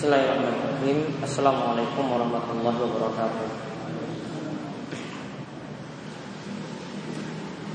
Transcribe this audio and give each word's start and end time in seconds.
Bismillahirrahmanirrahim 0.00 1.12
Assalamualaikum 1.20 2.08
warahmatullahi 2.08 2.72
wabarakatuh 2.72 3.48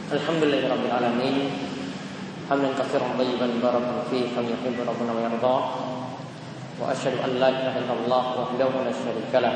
Alhamdulillahirrahmanirrahim 0.09 1.53
Hamdan 2.49 2.73
kafiran 2.73 3.13
tayyiban 3.13 3.61
barakan 3.61 4.09
fi 4.09 4.25
Kami 4.33 4.57
yuhibu 4.57 4.89
rabbuna 4.89 5.13
wa 5.13 5.21
yarda 5.21 5.57
Wa 6.81 6.89
ashadu 6.89 7.21
an 7.21 7.37
la 7.37 7.53
ilaha 7.61 7.77
illallah 7.85 8.23
Wahdahu 8.41 8.73
la 8.73 8.89
syarika 8.89 9.37
lah 9.45 9.55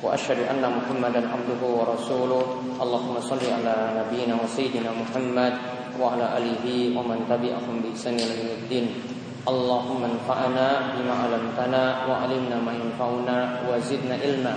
Wa 0.00 0.16
ashadu 0.16 0.48
anna 0.48 0.72
muhammadan 0.72 1.28
abduhu 1.28 1.76
wa 1.76 1.92
rasuluh 1.92 2.72
Allahumma 2.80 3.20
salli 3.20 3.52
ala 3.52 4.00
nabiyina 4.00 4.40
wa 4.40 4.48
sayyidina 4.48 4.96
Muhammad 4.96 5.60
Wa 6.00 6.16
ala 6.16 6.40
alihi 6.40 6.96
wa 6.96 7.04
man 7.04 7.28
tabi'ahum 7.28 7.84
bi 7.84 7.92
ihsani 7.92 8.24
ila 8.24 8.32
Allahumma 8.64 9.20
anfa'na 9.42 10.94
bima 10.94 11.14
'allamtana 11.18 12.06
wa 12.06 12.22
'allimna 12.22 12.62
ma 12.62 12.70
yanfa'una 12.70 13.66
wa 13.66 13.74
zidna 13.82 14.14
ilma. 14.22 14.54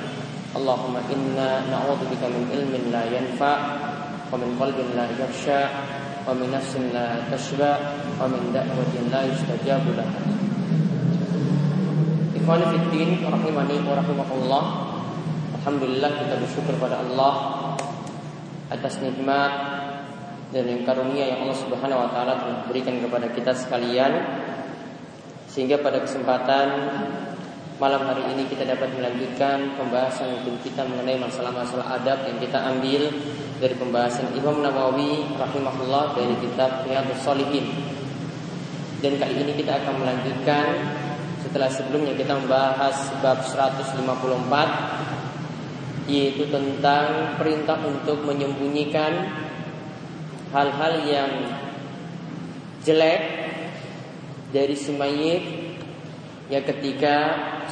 Allahumma 0.56 1.02
inna 1.10 1.66
na'udzubika 1.68 2.30
min 2.30 2.48
ilmin 2.54 2.94
la 2.94 3.04
yanfa' 3.10 3.58
wa 4.30 4.38
min 4.38 4.54
qalbin 4.56 4.94
la 4.94 5.10
yakhsha 5.18 5.68
wa 6.24 6.32
min 6.38 6.54
nafsin 6.54 6.94
la 6.94 7.18
tashba 7.28 7.98
wa 8.22 8.30
min 8.30 8.54
da'watin 8.54 9.10
la 9.10 9.26
yustajabu 9.26 9.98
laha. 9.98 10.22
Ikhwani 12.38 12.66
fid 12.70 12.86
din 12.94 13.10
rahimani 13.26 13.82
wa 13.84 13.98
rahimakumullah. 13.98 14.64
Alhamdulillah 15.60 16.12
kita 16.14 16.38
bersyukur 16.46 16.78
pada 16.78 17.02
Allah 17.02 17.34
atas 18.70 19.02
nikmat 19.02 19.52
dan 20.54 20.66
karunia 20.86 21.26
yang 21.36 21.50
Allah 21.50 21.58
Subhanahu 21.58 22.06
wa 22.06 22.10
taala 22.14 22.38
telah 22.38 22.70
berikan 22.70 23.02
kepada 23.02 23.28
kita 23.34 23.50
sekalian 23.52 24.14
sehingga 25.56 25.80
pada 25.80 26.04
kesempatan 26.04 26.68
malam 27.80 28.04
hari 28.04 28.28
ini 28.36 28.44
kita 28.52 28.68
dapat 28.68 28.92
melanjutkan 28.92 29.72
pembahasan 29.80 30.36
hukum 30.36 30.60
kita 30.60 30.84
mengenai 30.84 31.16
masalah-masalah 31.16 31.96
adab 31.96 32.28
yang 32.28 32.36
kita 32.44 32.60
ambil 32.60 33.08
dari 33.64 33.76
pembahasan 33.80 34.36
Imam 34.36 34.60
Nawawi 34.60 35.24
rahimahullah 35.40 36.12
dari 36.12 36.36
kitab 36.44 36.84
Riyadhus 36.84 37.24
Shalihin. 37.24 37.72
Dan 39.00 39.16
kali 39.16 39.48
ini 39.48 39.56
kita 39.56 39.80
akan 39.80 40.04
melanjutkan 40.04 40.76
setelah 41.40 41.72
sebelumnya 41.72 42.20
kita 42.20 42.36
membahas 42.36 43.16
bab 43.24 43.40
154 43.40 46.12
yaitu 46.12 46.52
tentang 46.52 47.40
perintah 47.40 47.80
untuk 47.80 48.28
menyembunyikan 48.28 49.24
hal-hal 50.52 51.00
yang 51.08 51.32
jelek 52.84 53.35
dari 54.56 54.72
si 54.80 54.96
mayit 54.96 55.44
ya 56.48 56.64
ketika 56.64 57.16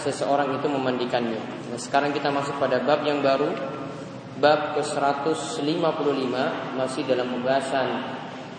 seseorang 0.03 0.59
itu 0.59 0.67
memandikannya. 0.67 1.39
Nah, 1.71 1.79
sekarang 1.79 2.11
kita 2.11 2.27
masuk 2.27 2.59
pada 2.59 2.83
bab 2.83 3.07
yang 3.07 3.23
baru, 3.23 3.55
bab 4.43 4.75
ke-155 4.75 6.35
masih 6.75 7.01
dalam 7.07 7.31
pembahasan 7.31 7.87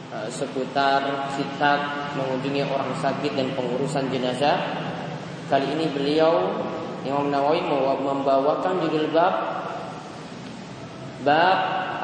uh, 0.08 0.28
seputar 0.32 1.28
kitab 1.36 2.08
mengunjungi 2.16 2.64
orang 2.64 2.96
sakit 2.96 3.36
dan 3.36 3.52
pengurusan 3.52 4.08
jenazah. 4.08 4.56
Kali 5.52 5.76
ini 5.76 5.92
beliau 5.92 6.56
Imam 7.04 7.28
Nawawi 7.28 7.60
membawakan 8.00 8.80
judul 8.88 9.12
bab 9.12 9.34
bab 11.20 11.58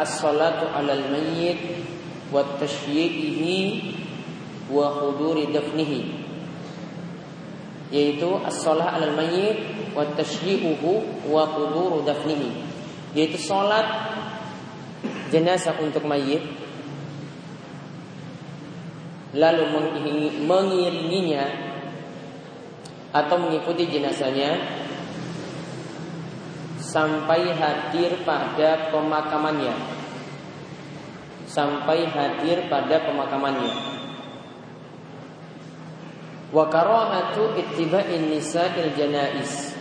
as-salatu 0.05 0.69
'alal 0.69 1.09
mayyit 1.09 1.89
wa 2.29 2.45
tashyi'ihi 2.61 3.57
wa 4.71 4.87
huduri 4.95 5.51
dafnihi 5.51 6.01
yaitu 7.91 8.31
as-shalah 8.47 8.95
'alal 8.95 9.19
mayyit 9.19 9.91
wa 9.93 10.07
tashyi'uhu 10.15 11.27
wa 11.27 11.43
huduru 11.51 12.07
dafnihi 12.07 12.63
yaitu 13.19 13.35
salat 13.37 13.87
jenazah 15.35 15.75
untuk 15.83 16.07
mayit 16.07 16.43
lalu 19.35 19.63
mengiringinya 20.47 21.71
atau 23.11 23.37
mengikuti 23.43 23.91
jenazahnya 23.91 24.59
sampai 26.79 27.55
hadir 27.55 28.23
pada 28.27 28.91
pemakamannya. 28.91 29.75
Sampai 31.51 32.07
hadir 32.07 32.71
pada 32.71 33.11
pemakamannya 33.11 34.00
Wa 36.51 36.67
karahatu 36.67 37.55
ittiba'in 37.55 38.27
nisa'il 38.27 38.91
janais 38.99 39.79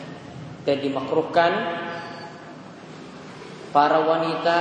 dan 0.70 0.78
dimakruhkan 0.78 1.52
para 3.74 4.06
wanita 4.06 4.60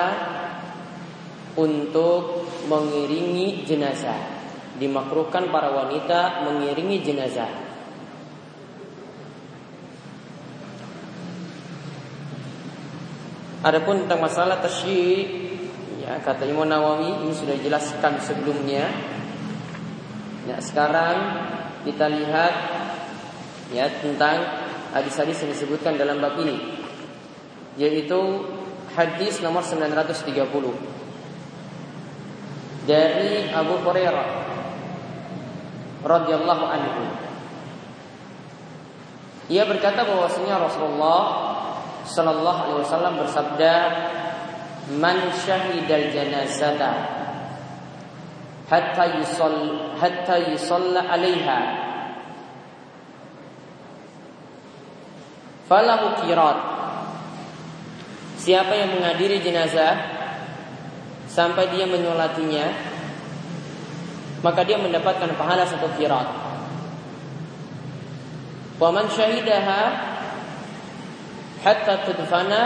untuk 1.60 2.48
mengiringi 2.68 3.68
jenazah. 3.68 4.41
Dimakruhkan 4.78 5.52
para 5.52 5.68
wanita 5.74 6.48
mengiringi 6.48 7.02
jenazah. 7.04 7.50
Adapun 13.58 14.06
tentang 14.06 14.22
masalah 14.22 14.62
tasyyi 14.62 15.26
ya 15.98 16.22
kata 16.22 16.47
Imam 16.47 16.62
Nawawi 16.62 17.26
ini 17.26 17.34
sudah 17.34 17.58
jelaskan 17.58 18.22
sebelumnya. 18.22 18.86
Ya, 20.47 20.56
sekarang 20.62 21.18
kita 21.87 22.06
lihat 22.11 22.55
ya 23.75 23.87
tentang 24.00 24.43
hadis-hadis 24.97 25.44
yang 25.44 25.53
disebutkan 25.53 25.94
dalam 26.00 26.19
bab 26.19 26.34
ini. 26.41 26.78
Yaitu 27.78 28.19
hadis 28.97 29.39
nomor 29.39 29.62
930 29.62 30.19
dari 32.89 33.53
Abu 33.53 33.75
Hurairah 33.84 34.28
radhiyallahu 36.03 36.65
anhu. 36.66 37.05
Ia 39.49 39.65
berkata 39.65 40.05
bahwasanya 40.05 40.60
Rasulullah 40.60 41.21
sallallahu 42.09 42.60
alaihi 42.69 42.84
wasallam 42.84 43.15
bersabda 43.21 43.75
man 44.97 45.28
syahidal 45.37 46.09
janazata 46.12 47.17
hatta 48.68 49.04
yusall 49.20 49.96
hatta 49.96 50.36
yusalla 50.52 51.04
'alaiha 51.08 51.60
falahu 55.68 56.24
qirat 56.24 56.78
Siapa 58.38 58.70
yang 58.70 58.94
menghadiri 58.94 59.42
jenazah 59.42 59.98
sampai 61.26 61.68
dia 61.74 61.84
menyolatinya 61.90 62.70
maka 64.38 64.62
dia 64.62 64.78
mendapatkan 64.78 65.34
pahala 65.34 65.66
satu 65.66 65.90
qirat. 65.98 66.28
Wa 68.78 68.88
man 68.94 69.10
syahidaha 69.10 69.80
hatta 71.66 72.06
tudfana 72.06 72.62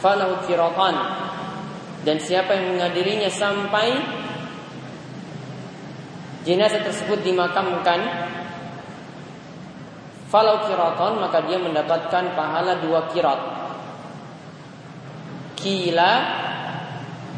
falahu 0.00 0.40
qiratan. 0.48 0.96
Dan 2.08 2.16
siapa 2.16 2.56
yang 2.56 2.78
menghadirinya 2.78 3.28
sampai 3.28 3.92
jenazah 6.48 6.80
tersebut 6.80 7.20
dimakamkan 7.20 8.00
falau 10.32 10.64
kiraton 10.64 11.20
maka 11.20 11.44
dia 11.44 11.60
mendapatkan 11.60 12.32
pahala 12.32 12.80
dua 12.80 13.12
kirat. 13.12 13.40
Kila 15.60 16.12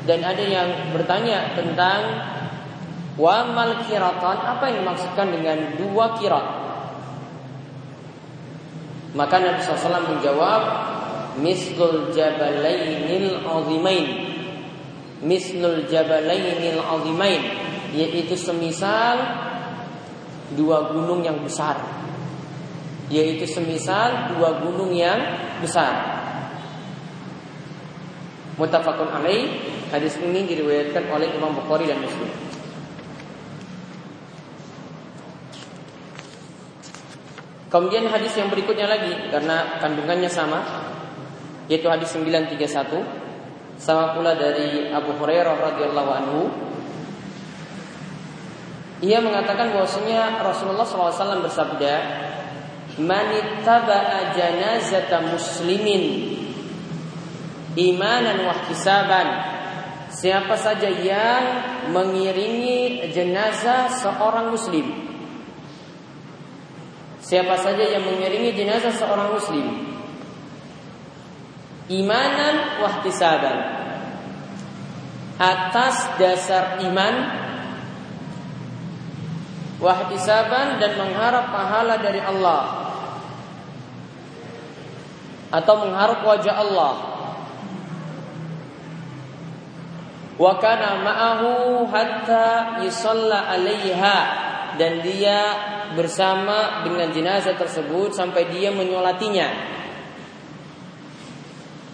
dan 0.06 0.20
ada 0.22 0.44
yang 0.46 0.94
bertanya 0.94 1.58
tentang 1.58 2.00
wamal 3.18 3.82
kiraton 3.90 4.38
apa 4.46 4.70
yang 4.70 4.86
dimaksudkan 4.86 5.26
dengan 5.34 5.58
dua 5.74 6.14
kirat? 6.14 6.46
Maka 9.10 9.42
Nabi 9.42 9.58
SAW 9.58 10.06
menjawab 10.06 10.62
mislul 11.42 12.14
jabalainil 12.14 13.42
azimain. 13.42 14.06
Mislul 15.18 15.90
jabalainil 15.90 16.78
azimain 16.78 17.69
yaitu 17.94 18.34
semisal 18.38 19.18
dua 20.54 20.90
gunung 20.90 21.22
yang 21.22 21.38
besar. 21.42 21.78
Yaitu 23.10 23.46
semisal 23.46 24.34
dua 24.34 24.62
gunung 24.62 24.94
yang 24.94 25.18
besar. 25.58 26.22
Mutafakun 28.58 29.10
alaih. 29.10 29.70
Hadis 29.90 30.14
ini 30.22 30.46
diriwayatkan 30.46 31.10
oleh 31.10 31.34
Imam 31.34 31.50
Bukhari 31.50 31.90
dan 31.90 31.98
Muslim. 31.98 32.30
Kemudian 37.70 38.06
hadis 38.10 38.34
yang 38.34 38.50
berikutnya 38.50 38.90
lagi 38.90 39.30
karena 39.30 39.78
kandungannya 39.78 40.26
sama 40.26 40.58
yaitu 41.70 41.86
hadis 41.86 42.10
931 42.18 42.58
sama 43.78 44.10
pula 44.10 44.34
dari 44.34 44.90
Abu 44.90 45.14
Hurairah 45.14 45.54
radhiyallahu 45.54 46.10
anhu 46.10 46.50
ia 49.00 49.16
mengatakan 49.24 49.72
bahwasanya 49.72 50.44
Rasulullah 50.44 50.84
SAW 50.84 51.40
bersabda, 51.40 51.94
manittaba'a 53.00 54.36
janazata 54.36 55.24
muslimin 55.24 56.36
imanan 57.80 58.44
wa 58.44 58.54
siapa 60.10 60.54
saja 60.58 60.90
yang 60.90 61.44
mengiringi 61.96 63.08
jenazah 63.08 63.88
seorang 63.88 64.52
muslim. 64.52 64.84
Siapa 67.24 67.56
saja 67.56 67.84
yang 67.88 68.04
mengiringi 68.04 68.52
jenazah 68.52 68.92
seorang 68.92 69.32
muslim. 69.32 69.66
Imanan 71.88 72.84
wa 72.84 72.88
ihtisaban 73.00 73.58
atas 75.40 76.20
dasar 76.20 76.84
iman 76.84 77.14
wahtisaban 79.80 80.76
dan 80.76 80.92
mengharap 81.00 81.48
pahala 81.48 81.96
dari 81.96 82.20
Allah 82.20 82.80
atau 85.50 85.74
mengharap 85.82 86.22
wajah 86.22 86.54
Allah. 86.54 86.94
Wa 90.40 90.56
kana 90.56 91.04
ma'ahu 91.04 91.84
hatta 91.90 92.80
yusalla 92.80 93.50
'alaiha 93.50 94.18
dan 94.80 95.04
dia 95.04 95.40
bersama 95.92 96.86
dengan 96.86 97.10
jenazah 97.10 97.58
tersebut 97.58 98.14
sampai 98.14 98.48
dia 98.48 98.72
menyolatinya. 98.72 99.48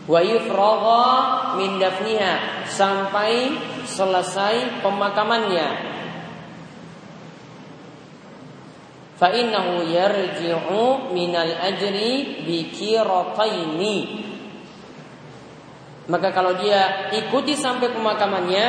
Wa 0.06 0.22
yufragha 0.22 1.06
min 1.58 1.82
dafniha 1.82 2.66
sampai 2.70 3.50
selesai 3.82 4.84
pemakamannya. 4.84 5.95
Yarji'u 9.18 11.12
minal 11.12 11.52
ajri 11.56 12.44
bi 12.44 12.68
kirataini 12.68 13.96
maka 16.06 16.30
kalau 16.30 16.54
dia 16.60 17.10
ikuti 17.10 17.58
sampai 17.58 17.90
pemakamannya 17.90 18.66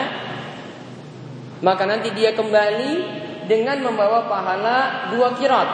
maka 1.62 1.84
nanti 1.90 2.14
dia 2.14 2.34
kembali 2.38 3.26
dengan 3.50 3.82
membawa 3.82 4.30
pahala 4.30 5.10
dua 5.10 5.34
kirat. 5.34 5.70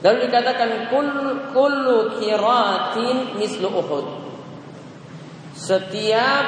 Lalu 0.00 0.16
dikatakan 0.28 0.88
kul 0.88 1.08
kullu 1.52 1.98
kiratin 2.20 3.36
mislu 3.36 3.68
uhud. 3.68 4.06
Setiap 5.52 6.46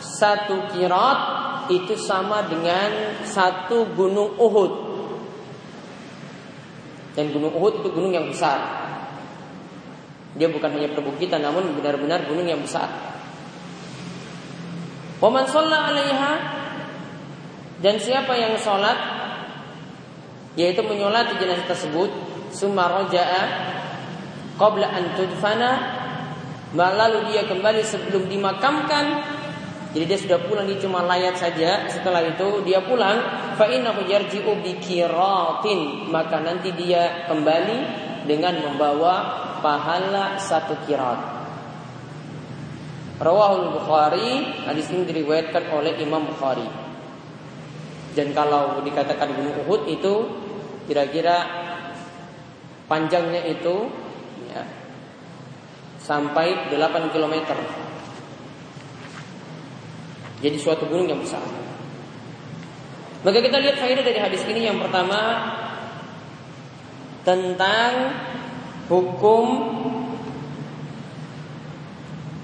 satu 0.00 0.72
kirat 0.72 1.43
itu 1.70 1.94
sama 1.96 2.44
dengan 2.48 3.18
satu 3.24 3.88
gunung 3.94 4.36
Uhud. 4.36 4.72
Dan 7.14 7.30
gunung 7.30 7.54
Uhud 7.54 7.84
itu 7.84 7.88
gunung 7.94 8.12
yang 8.12 8.26
besar. 8.28 8.58
Dia 10.34 10.50
bukan 10.50 10.74
hanya 10.74 10.90
perbukitan 10.90 11.40
namun 11.40 11.78
benar-benar 11.78 12.26
gunung 12.26 12.44
yang 12.44 12.58
besar. 12.58 12.90
Waman 15.22 15.46
sholla 15.46 15.88
alaiha 15.88 16.32
dan 17.80 17.96
siapa 17.96 18.34
yang 18.34 18.58
sholat 18.58 18.98
yaitu 20.58 20.82
menyolati 20.84 21.38
jenazah 21.38 21.66
tersebut 21.70 22.10
summa 22.50 22.86
roja'a 22.90 23.42
qabla 24.58 24.86
an 24.86 25.04
tudfana 25.18 25.72
lalu 26.74 27.30
dia 27.30 27.46
kembali 27.46 27.82
sebelum 27.86 28.26
dimakamkan 28.26 29.22
jadi 29.94 30.10
dia 30.10 30.18
sudah 30.18 30.42
pulang 30.50 30.66
dia 30.66 30.82
cuma 30.82 31.06
layat 31.06 31.38
saja. 31.38 31.86
Setelah 31.86 32.26
itu 32.26 32.66
dia 32.66 32.82
pulang, 32.82 33.14
fa 33.54 33.70
yarji'u. 33.70 34.58
Maka 36.10 36.36
nanti 36.42 36.74
dia 36.74 37.30
kembali 37.30 37.78
dengan 38.26 38.58
membawa 38.58 39.14
pahala 39.62 40.34
satu 40.34 40.74
kirat. 40.82 41.46
Rawahul 43.22 43.78
Bukhari, 43.78 44.66
hadis 44.66 44.90
ini 44.90 45.06
diriwayatkan 45.06 45.70
oleh 45.70 45.94
Imam 46.02 46.26
Bukhari. 46.26 46.66
Dan 48.18 48.34
kalau 48.34 48.82
dikatakan 48.82 49.30
Gunung 49.30 49.62
Uhud 49.62 49.86
itu 49.86 50.14
kira-kira 50.90 51.46
panjangnya 52.90 53.46
itu 53.46 53.86
ya, 54.50 54.66
sampai 56.02 56.74
8 56.74 57.14
kilometer. 57.14 57.54
Jadi 60.44 60.60
suatu 60.60 60.84
gunung 60.84 61.08
yang 61.08 61.24
besar. 61.24 61.40
Maka 63.24 63.40
kita 63.40 63.56
lihat 63.64 63.80
faedah 63.80 64.04
dari 64.04 64.20
hadis 64.20 64.44
ini 64.44 64.68
yang 64.68 64.76
pertama 64.76 65.40
tentang 67.24 68.12
hukum 68.92 69.44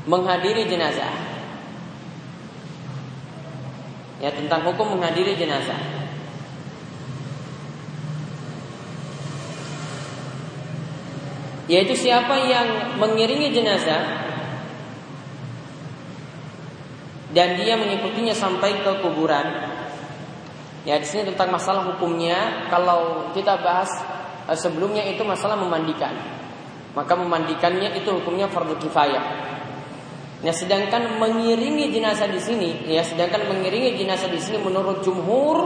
menghadiri 0.09 0.65
jenazah. 0.65 1.13
Ya, 4.25 4.33
tentang 4.33 4.65
hukum 4.65 4.97
menghadiri 4.97 5.37
jenazah. 5.37 5.77
Yaitu 11.69 11.93
siapa 11.93 12.49
yang 12.49 12.97
mengiringi 12.97 13.53
jenazah 13.53 14.30
dan 17.31 17.59
dia 17.59 17.79
mengikutinya 17.79 18.35
sampai 18.35 18.83
ke 18.83 18.93
kuburan. 19.03 19.47
Ya 20.83 20.97
di 20.97 21.07
sini 21.07 21.29
tentang 21.31 21.53
masalah 21.55 21.87
hukumnya 21.95 22.67
kalau 22.73 23.31
kita 23.37 23.61
bahas 23.61 23.91
eh, 24.49 24.59
sebelumnya 24.59 25.05
itu 25.07 25.23
masalah 25.23 25.55
memandikan. 25.55 26.17
Maka 26.91 27.15
memandikannya 27.15 27.95
itu 28.03 28.11
hukumnya 28.11 28.51
fardu 28.51 28.75
kifayah. 28.83 29.51
Nah, 30.41 30.57
sedangkan 30.57 31.21
mengiringi 31.21 31.93
jenazah 31.93 32.25
di 32.25 32.41
sini, 32.41 32.89
ya 32.89 33.05
sedangkan 33.05 33.45
mengiringi 33.45 34.01
jenazah 34.01 34.33
di 34.33 34.41
sini 34.41 34.57
menurut 34.57 35.05
jumhur 35.05 35.59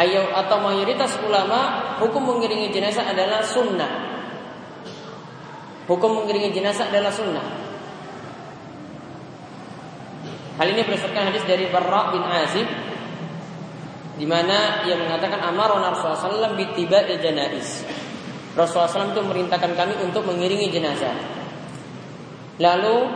ayo 0.00 0.32
atau 0.32 0.64
mayoritas 0.64 1.12
ulama 1.20 1.92
hukum 2.00 2.24
mengiringi 2.24 2.72
jenazah 2.72 3.04
adalah 3.04 3.44
sunnah. 3.44 3.92
Hukum 5.84 6.24
mengiringi 6.24 6.56
jenazah 6.56 6.88
adalah 6.88 7.12
sunnah. 7.12 7.59
Hal 10.60 10.76
ini 10.76 10.84
berdasarkan 10.84 11.32
hadis 11.32 11.40
dari 11.48 11.64
Barra 11.72 12.12
bin 12.12 12.20
Azib 12.20 12.68
di 14.20 14.28
mana 14.28 14.84
ia 14.84 14.92
mengatakan 15.00 15.40
amar 15.40 15.72
Rasulullah 15.72 16.52
SAW 16.52 16.52
bitiba 16.52 17.00
janais. 17.08 17.80
Rasulullah 18.52 18.92
SAW 18.92 19.16
itu 19.16 19.24
merintahkan 19.24 19.72
kami 19.72 19.96
untuk 20.04 20.28
mengiringi 20.28 20.68
jenazah. 20.68 21.16
Lalu 22.60 23.08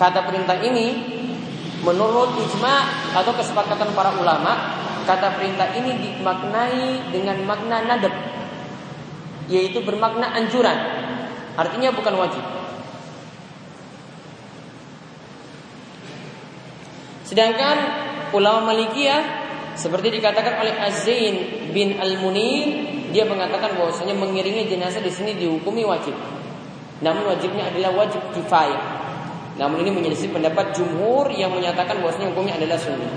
kata 0.00 0.24
perintah 0.24 0.56
ini 0.64 1.20
menurut 1.84 2.32
ijma 2.40 2.74
atau 3.12 3.36
kesepakatan 3.36 3.92
para 3.92 4.16
ulama 4.16 4.80
kata 5.04 5.36
perintah 5.36 5.68
ini 5.76 6.00
dimaknai 6.00 7.12
dengan 7.12 7.36
makna 7.44 7.84
nadab 7.84 8.14
yaitu 9.50 9.82
bermakna 9.82 10.30
anjuran 10.32 10.78
artinya 11.58 11.90
bukan 11.90 12.14
wajib 12.16 12.44
Sedangkan 17.32 17.76
ulama 18.36 18.76
Malikiyah 18.76 19.24
seperti 19.72 20.20
dikatakan 20.20 20.60
oleh 20.60 20.76
Azin 20.76 21.64
bin 21.72 21.96
Al-Munir, 21.96 22.68
dia 23.08 23.24
mengatakan 23.24 23.72
bahwasanya 23.72 24.12
mengiringi 24.12 24.68
jenazah 24.68 25.00
di 25.00 25.08
sini 25.08 25.32
dihukumi 25.40 25.80
wajib. 25.80 26.12
Namun 27.00 27.32
wajibnya 27.32 27.72
adalah 27.72 28.04
wajib 28.04 28.20
kifayah. 28.36 29.00
Namun 29.56 29.80
ini 29.80 29.96
menyelisih 29.96 30.28
pendapat 30.28 30.76
jumhur 30.76 31.32
yang 31.32 31.56
menyatakan 31.56 32.04
bahwasanya 32.04 32.36
hukumnya 32.36 32.60
adalah 32.60 32.76
sunnah. 32.76 33.16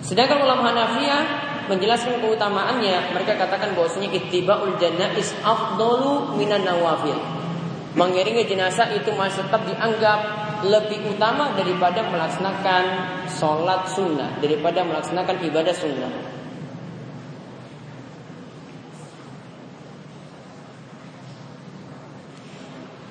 Sedangkan 0.00 0.40
ulama 0.40 0.72
Hanafiyah 0.72 1.22
menjelaskan 1.68 2.16
keutamaannya, 2.24 3.12
mereka 3.12 3.36
katakan 3.36 3.76
bahwasanya 3.76 4.08
ittibaul 4.16 4.72
janais 4.80 5.36
afdalu 5.44 6.40
minan 6.40 6.64
nawafil. 6.64 7.39
Mengiringi 7.90 8.46
jenazah 8.46 8.94
itu 8.94 9.10
masih 9.18 9.42
tetap 9.50 9.66
dianggap 9.66 10.20
lebih 10.62 11.10
utama 11.10 11.56
daripada 11.58 12.06
melaksanakan 12.06 12.84
sholat 13.26 13.90
sunnah, 13.90 14.38
daripada 14.38 14.86
melaksanakan 14.86 15.36
ibadah 15.42 15.74
sunnah. 15.74 16.12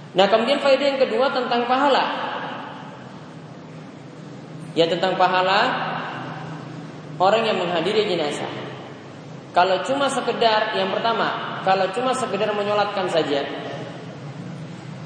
Nah 0.09 0.25
kemudian 0.31 0.63
faedah 0.63 0.87
yang 0.95 1.01
kedua 1.01 1.27
tentang 1.35 1.67
pahala. 1.67 2.05
Ya 4.77 4.87
tentang 4.87 5.19
pahala 5.19 5.59
orang 7.19 7.43
yang 7.43 7.59
menghadiri 7.59 8.07
jenazah. 8.07 8.47
Kalau 9.51 9.81
cuma 9.83 10.07
sekedar 10.07 10.77
yang 10.77 10.93
pertama, 10.93 11.59
kalau 11.67 11.89
cuma 11.91 12.13
sekedar 12.13 12.53
menyolatkan 12.53 13.09
saja, 13.09 13.43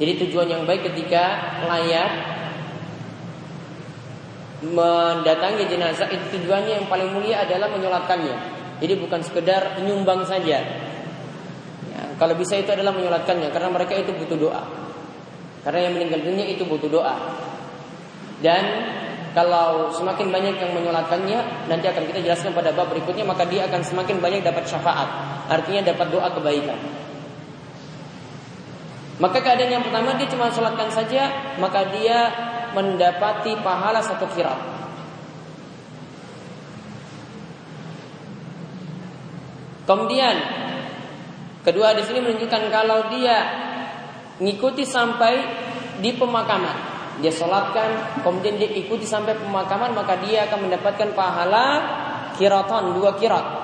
jadi 0.02 0.12
tujuan 0.26 0.48
yang 0.50 0.64
baik 0.66 0.90
ketika 0.90 1.24
layak 1.70 2.12
mendatangi 4.64 5.68
jenazah 5.68 6.08
itu 6.08 6.40
tujuannya 6.40 6.82
yang 6.82 6.88
paling 6.88 7.12
mulia 7.12 7.44
adalah 7.44 7.68
menyolatkannya. 7.70 8.36
Jadi 8.80 8.94
bukan 8.98 9.22
sekedar 9.22 9.78
menyumbang 9.78 10.26
saja. 10.26 10.64
Ya, 11.94 12.02
kalau 12.18 12.34
bisa 12.34 12.58
itu 12.58 12.72
adalah 12.72 12.96
menyolatkannya 12.96 13.52
karena 13.54 13.70
mereka 13.70 13.94
itu 14.00 14.16
butuh 14.16 14.38
doa. 14.40 14.64
Karena 15.64 15.88
yang 15.88 15.94
meninggal 15.96 16.26
dunia 16.26 16.46
itu 16.48 16.66
butuh 16.66 16.90
doa. 16.90 17.16
Dan 18.44 18.64
kalau 19.32 19.90
semakin 19.94 20.30
banyak 20.30 20.56
yang 20.60 20.72
menyolatkannya, 20.76 21.70
nanti 21.72 21.86
akan 21.88 22.04
kita 22.12 22.20
jelaskan 22.22 22.52
pada 22.52 22.76
bab 22.76 22.92
berikutnya, 22.92 23.24
maka 23.24 23.48
dia 23.48 23.66
akan 23.66 23.82
semakin 23.82 24.20
banyak 24.20 24.42
dapat 24.44 24.68
syafaat. 24.68 25.08
Artinya 25.48 25.90
dapat 25.90 26.12
doa 26.12 26.28
kebaikan. 26.34 26.78
Maka 29.24 29.40
keadaan 29.40 29.80
yang 29.80 29.86
pertama 29.88 30.20
dia 30.20 30.28
cuma 30.28 30.52
sholatkan 30.52 30.92
saja, 30.92 31.56
maka 31.56 31.88
dia 31.96 32.28
mendapati 32.76 33.56
pahala 33.64 34.04
satu 34.04 34.28
kirat. 34.36 34.60
Kemudian 39.88 40.36
kedua 41.64 41.96
di 41.96 42.04
sini 42.04 42.20
menunjukkan 42.20 42.64
kalau 42.68 43.08
dia 43.16 43.38
ngikuti 44.44 44.84
sampai 44.84 45.40
di 46.04 46.12
pemakaman, 46.20 46.76
dia 47.24 47.32
sholatkan, 47.32 48.20
kemudian 48.28 48.60
dia 48.60 48.76
ikuti 48.76 49.08
sampai 49.08 49.40
pemakaman, 49.40 49.96
maka 49.96 50.20
dia 50.20 50.52
akan 50.52 50.68
mendapatkan 50.68 51.16
pahala 51.16 51.66
kiraton 52.36 52.92
dua 53.00 53.16
kirat. 53.16 53.63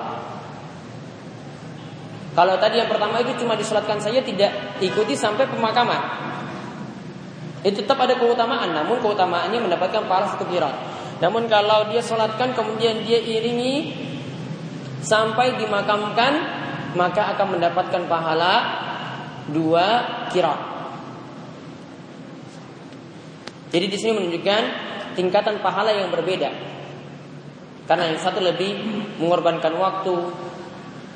Kalau 2.30 2.54
tadi 2.62 2.78
yang 2.78 2.86
pertama 2.86 3.18
itu 3.18 3.34
cuma 3.42 3.58
disolatkan 3.58 3.98
saja 3.98 4.22
tidak 4.22 4.78
ikuti 4.78 5.18
sampai 5.18 5.50
pemakaman. 5.50 5.98
Itu 7.66 7.82
tetap 7.84 8.00
ada 8.00 8.16
keutamaan, 8.16 8.72
namun 8.72 9.02
keutamaannya 9.02 9.60
mendapatkan 9.60 10.06
pahala 10.06 10.32
satu 10.32 10.46
kirat. 10.48 10.72
Namun 11.20 11.50
kalau 11.50 11.90
dia 11.92 12.00
solatkan 12.00 12.56
kemudian 12.56 13.04
dia 13.04 13.20
iringi 13.20 13.92
sampai 15.04 15.58
dimakamkan, 15.60 16.32
maka 16.96 17.36
akan 17.36 17.58
mendapatkan 17.58 18.02
pahala 18.08 18.54
dua 19.50 19.86
kirat. 20.32 20.60
Jadi 23.70 23.86
di 23.86 23.96
sini 23.98 24.12
menunjukkan 24.16 24.62
tingkatan 25.18 25.60
pahala 25.60 25.92
yang 25.92 26.08
berbeda. 26.14 26.50
Karena 27.90 28.06
yang 28.06 28.22
satu 28.22 28.38
lebih 28.38 28.78
mengorbankan 29.18 29.74
waktu, 29.74 30.14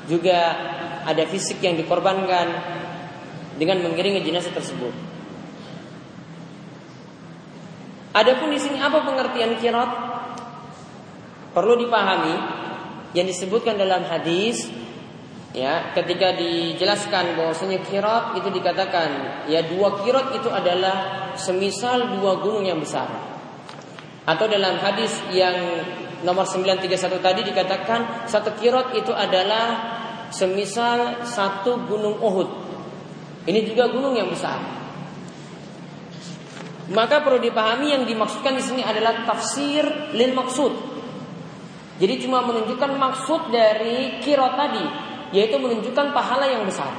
juga 0.05 0.39
ada 1.05 1.23
fisik 1.29 1.61
yang 1.61 1.77
dikorbankan 1.77 2.47
dengan 3.55 3.85
mengiringi 3.85 4.25
jenazah 4.25 4.51
tersebut. 4.51 4.91
Adapun 8.15 8.51
di 8.51 8.59
sini 8.59 8.79
apa 8.79 9.03
pengertian 9.03 9.59
kirat? 9.59 9.91
Perlu 11.51 11.79
dipahami 11.79 12.35
yang 13.15 13.27
disebutkan 13.27 13.79
dalam 13.79 14.03
hadis 14.07 14.67
ya 15.55 15.95
ketika 15.95 16.35
dijelaskan 16.35 17.39
bahwasanya 17.39 17.79
kirat 17.87 18.35
itu 18.35 18.51
dikatakan 18.51 19.09
ya 19.47 19.63
dua 19.63 20.03
kirat 20.03 20.35
itu 20.35 20.51
adalah 20.51 21.31
semisal 21.39 22.19
dua 22.19 22.43
gunung 22.43 22.67
yang 22.67 22.79
besar. 22.79 23.07
Atau 24.25 24.51
dalam 24.51 24.81
hadis 24.81 25.15
yang 25.31 25.55
nomor 26.25 26.49
931 26.49 27.21
tadi 27.21 27.41
dikatakan 27.45 28.25
satu 28.25 28.57
kirat 28.57 28.95
itu 28.97 29.13
adalah 29.13 29.95
semisal 30.31 31.25
satu 31.25 31.85
gunung 31.85 32.17
Uhud. 32.21 32.49
Ini 33.45 33.61
juga 33.65 33.89
gunung 33.89 34.17
yang 34.17 34.29
besar. 34.29 34.57
Maka 36.85 37.25
perlu 37.25 37.41
dipahami 37.41 37.97
yang 37.97 38.03
dimaksudkan 38.05 38.53
di 38.53 38.61
sini 38.61 38.81
adalah 38.85 39.25
tafsir 39.25 40.13
lil 40.13 40.37
maksud. 40.37 40.73
Jadi 41.97 42.27
cuma 42.27 42.45
menunjukkan 42.45 42.91
maksud 42.93 43.49
dari 43.49 44.21
kirot 44.21 44.53
tadi, 44.53 44.85
yaitu 45.33 45.57
menunjukkan 45.57 46.13
pahala 46.13 46.45
yang 46.45 46.67
besar. 46.67 46.91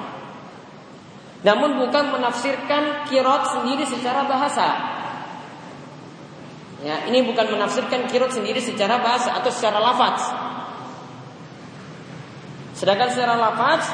Namun 1.47 1.78
bukan 1.78 2.11
menafsirkan 2.16 3.06
kirot 3.06 3.47
sendiri 3.47 3.87
secara 3.87 4.26
bahasa. 4.26 4.66
Ya, 6.83 7.06
ini 7.06 7.23
bukan 7.23 7.50
menafsirkan 7.54 8.11
kirot 8.11 8.35
sendiri 8.35 8.59
secara 8.59 8.99
bahasa 8.99 9.38
atau 9.38 9.50
secara 9.52 9.78
lafaz. 9.78 10.45
Sedangkan 12.76 13.09
secara 13.09 13.40
lafaz 13.40 13.88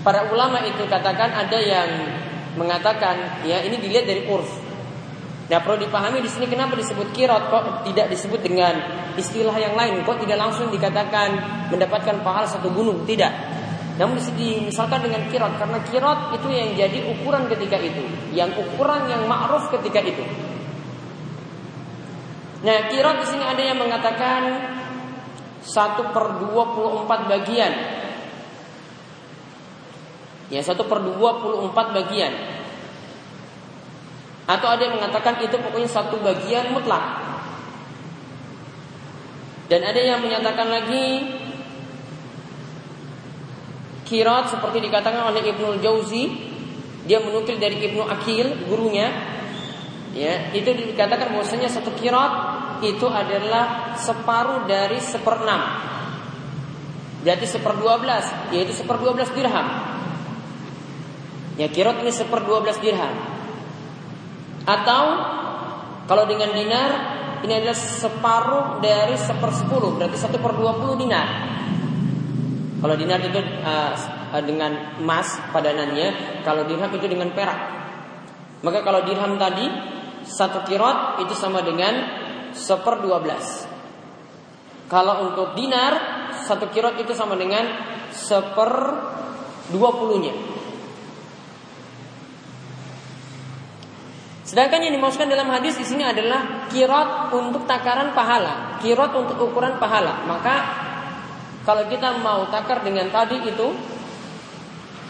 para 0.00 0.32
ulama 0.32 0.64
itu 0.64 0.82
katakan 0.88 1.30
ada 1.30 1.58
yang 1.60 1.88
mengatakan 2.56 3.44
ya 3.44 3.60
ini 3.60 3.76
dilihat 3.76 4.08
dari 4.08 4.24
urf. 4.24 4.48
Nah 5.52 5.60
perlu 5.60 5.84
dipahami 5.84 6.24
di 6.24 6.32
sini 6.32 6.48
kenapa 6.48 6.72
disebut 6.80 7.12
kirot 7.12 7.52
kok 7.52 7.84
tidak 7.84 8.08
disebut 8.08 8.40
dengan 8.40 8.72
istilah 9.20 9.52
yang 9.60 9.76
lain 9.76 10.00
kok 10.00 10.16
tidak 10.24 10.40
langsung 10.40 10.72
dikatakan 10.72 11.36
mendapatkan 11.68 12.24
pahala 12.24 12.48
satu 12.48 12.72
gunung 12.72 13.04
tidak. 13.04 13.36
Namun 14.00 14.16
misalkan 14.16 15.04
dengan 15.04 15.28
kirot 15.28 15.52
karena 15.60 15.76
kirot 15.84 16.32
itu 16.40 16.48
yang 16.48 16.72
jadi 16.72 16.98
ukuran 17.12 17.44
ketika 17.52 17.76
itu, 17.76 18.00
yang 18.32 18.48
ukuran 18.56 19.04
yang 19.12 19.28
ma'ruf 19.28 19.68
ketika 19.68 20.00
itu. 20.00 20.24
Nah 22.64 22.88
kirot 22.88 23.20
di 23.20 23.26
sini 23.28 23.44
ada 23.44 23.60
yang 23.60 23.76
mengatakan 23.76 24.40
satu 25.62 26.10
per 26.10 26.42
24 26.42 27.30
bagian. 27.30 27.72
Ya, 30.52 30.60
satu 30.60 30.84
per 30.84 31.00
24 31.00 31.96
bagian. 31.96 32.32
Atau 34.44 34.68
ada 34.68 34.82
yang 34.84 34.98
mengatakan 34.98 35.40
itu 35.40 35.56
pokoknya 35.56 35.88
satu 35.88 36.18
bagian 36.20 36.74
mutlak. 36.74 37.22
Dan 39.70 39.80
ada 39.88 39.96
yang 39.96 40.20
menyatakan 40.20 40.68
lagi 40.68 41.32
kirat 44.04 44.52
seperti 44.52 44.84
dikatakan 44.84 45.32
oleh 45.32 45.40
Ibnu 45.40 45.80
Jauzi, 45.80 46.28
dia 47.08 47.24
menukil 47.24 47.56
dari 47.56 47.80
Ibnu 47.80 48.04
Akil, 48.04 48.68
gurunya. 48.68 49.08
Ya, 50.12 50.52
itu 50.52 50.68
dikatakan 50.68 51.32
bahwasanya 51.32 51.72
satu 51.72 51.88
kirat 51.96 52.51
itu 52.82 53.06
adalah 53.06 53.94
separuh 53.94 54.66
dari 54.66 54.98
seperenam. 54.98 55.62
Jadi 57.22 57.46
seper 57.46 57.78
dua 57.78 58.02
belas, 58.02 58.26
yaitu 58.50 58.74
seper 58.74 58.98
dua 58.98 59.14
belas 59.14 59.30
dirham. 59.30 59.66
Ya 61.54 61.70
kirot 61.70 62.02
ini 62.02 62.10
seper 62.10 62.42
dua 62.42 62.66
belas 62.66 62.82
dirham. 62.82 63.14
Atau 64.66 65.02
kalau 66.10 66.26
dengan 66.26 66.50
dinar 66.50 66.90
ini 67.46 67.62
adalah 67.62 67.78
separuh 67.78 68.64
dari 68.82 69.14
seper 69.14 69.50
sepuluh, 69.54 69.94
berarti 69.94 70.18
satu 70.18 70.42
per 70.42 70.58
dua 70.58 70.74
puluh 70.78 70.98
dinar. 70.98 71.26
Kalau 72.82 72.98
dinar 72.98 73.22
itu 73.22 73.38
uh, 73.62 73.94
dengan 74.42 74.98
emas 74.98 75.38
padanannya, 75.54 76.42
kalau 76.42 76.66
dirham 76.66 76.90
itu 76.90 77.06
dengan 77.06 77.30
perak. 77.30 77.58
Maka 78.66 78.82
kalau 78.82 79.06
dirham 79.06 79.38
tadi 79.38 79.70
satu 80.26 80.66
kirot 80.66 81.22
itu 81.22 81.34
sama 81.38 81.62
dengan 81.62 82.21
seper 82.52 83.00
dua 83.02 83.18
belas. 83.18 83.66
Kalau 84.88 85.32
untuk 85.32 85.56
dinar 85.56 85.92
satu 86.44 86.68
kirot 86.68 87.00
itu 87.00 87.16
sama 87.16 87.36
dengan 87.36 87.64
seper 88.12 88.70
dua 89.72 89.90
puluhnya. 89.96 90.36
Sedangkan 94.44 94.84
yang 94.84 94.92
dimaksudkan 95.00 95.32
dalam 95.32 95.48
hadis 95.48 95.80
di 95.80 95.86
sini 95.88 96.04
adalah 96.04 96.68
kirot 96.68 97.32
untuk 97.32 97.64
takaran 97.64 98.12
pahala, 98.12 98.76
kirot 98.84 99.08
untuk 99.16 99.40
ukuran 99.48 99.80
pahala. 99.80 100.28
Maka 100.28 100.56
kalau 101.64 101.88
kita 101.88 102.20
mau 102.20 102.44
takar 102.52 102.84
dengan 102.84 103.08
tadi 103.08 103.40
itu 103.48 103.72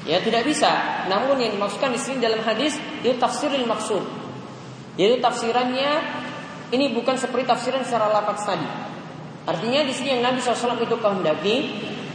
ya 0.06 0.22
tidak 0.22 0.46
bisa. 0.46 1.02
Namun 1.10 1.42
yang 1.42 1.58
dimaksudkan 1.58 1.90
di 1.90 1.98
sini 1.98 2.22
dalam 2.22 2.38
hadis 2.46 2.78
itu 3.02 3.18
tafsiril 3.18 3.66
maksud. 3.66 4.04
Yaitu 4.94 5.18
tafsirannya 5.18 6.21
ini 6.72 6.96
bukan 6.96 7.20
seperti 7.20 7.44
tafsiran 7.44 7.84
secara 7.84 8.08
lafaz 8.08 8.48
tadi. 8.48 8.68
Artinya 9.44 9.84
di 9.84 9.92
sini 9.92 10.16
yang 10.16 10.22
Nabi 10.24 10.40
SAW 10.40 10.80
itu 10.80 10.96
kehendaki 10.96 11.56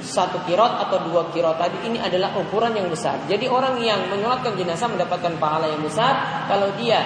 satu 0.02 0.42
kirot 0.48 0.80
atau 0.88 1.04
dua 1.04 1.30
kirot 1.30 1.60
tadi 1.60 1.84
ini 1.86 2.02
adalah 2.02 2.34
ukuran 2.40 2.74
yang 2.74 2.90
besar. 2.90 3.22
Jadi 3.30 3.46
orang 3.46 3.78
yang 3.84 4.10
menyolatkan 4.10 4.58
jenazah 4.58 4.90
mendapatkan 4.90 5.38
pahala 5.38 5.70
yang 5.70 5.84
besar. 5.84 6.48
Kalau 6.50 6.74
dia 6.80 7.04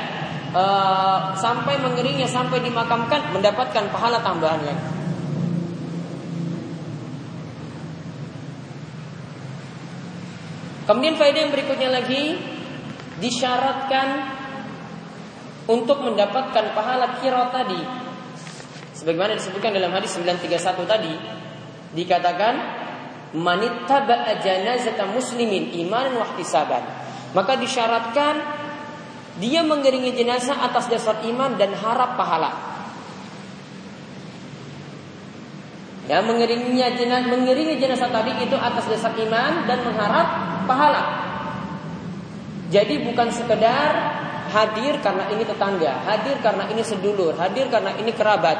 uh, 0.56 1.36
sampai 1.36 1.82
mengeringnya 1.82 2.30
sampai 2.30 2.64
dimakamkan 2.64 3.36
mendapatkan 3.36 3.90
pahala 3.92 4.24
tambahan 4.24 4.62
lagi. 4.64 4.86
Kemudian 10.88 11.16
faedah 11.16 11.40
yang 11.48 11.52
berikutnya 11.56 11.90
lagi 11.94 12.36
disyaratkan 13.22 14.08
untuk 15.72 16.04
mendapatkan 16.04 16.76
pahala 16.76 17.24
kira 17.24 17.48
tadi 17.48 17.80
sebagaimana 18.92 19.40
disebutkan 19.40 19.72
dalam 19.72 19.96
hadis 19.96 20.20
931 20.20 20.84
tadi 20.84 21.14
dikatakan 21.96 22.54
manittaba 23.40 24.36
janazata 24.44 25.08
muslimin 25.08 25.72
imanan 25.80 26.20
wa 26.20 26.28
ihtisaban 26.36 26.84
maka 27.32 27.56
disyaratkan 27.56 28.62
Dia 29.40 29.64
mengiringi 29.64 30.12
jenazah 30.12 30.60
atas 30.60 30.92
dasar 30.92 31.24
iman 31.24 31.56
dan 31.56 31.72
harap 31.72 32.20
pahala. 32.20 32.52
Ya, 36.12 36.20
mengiringinya 36.20 36.92
jenazah, 37.00 37.32
mengiringi 37.32 37.80
jenazah 37.80 38.12
tadi 38.12 38.36
itu 38.44 38.58
atas 38.60 38.92
dasar 38.92 39.16
iman 39.16 39.64
dan 39.72 39.80
mengharap 39.88 40.28
pahala. 40.68 41.04
Jadi 42.68 43.08
bukan 43.08 43.32
sekedar 43.32 43.92
hadir 44.52 45.00
karena 45.00 45.32
ini 45.32 45.48
tetangga, 45.48 46.04
hadir 46.04 46.36
karena 46.44 46.68
ini 46.68 46.84
sedulur, 46.84 47.34
hadir 47.40 47.72
karena 47.72 47.96
ini 47.96 48.12
kerabat. 48.12 48.60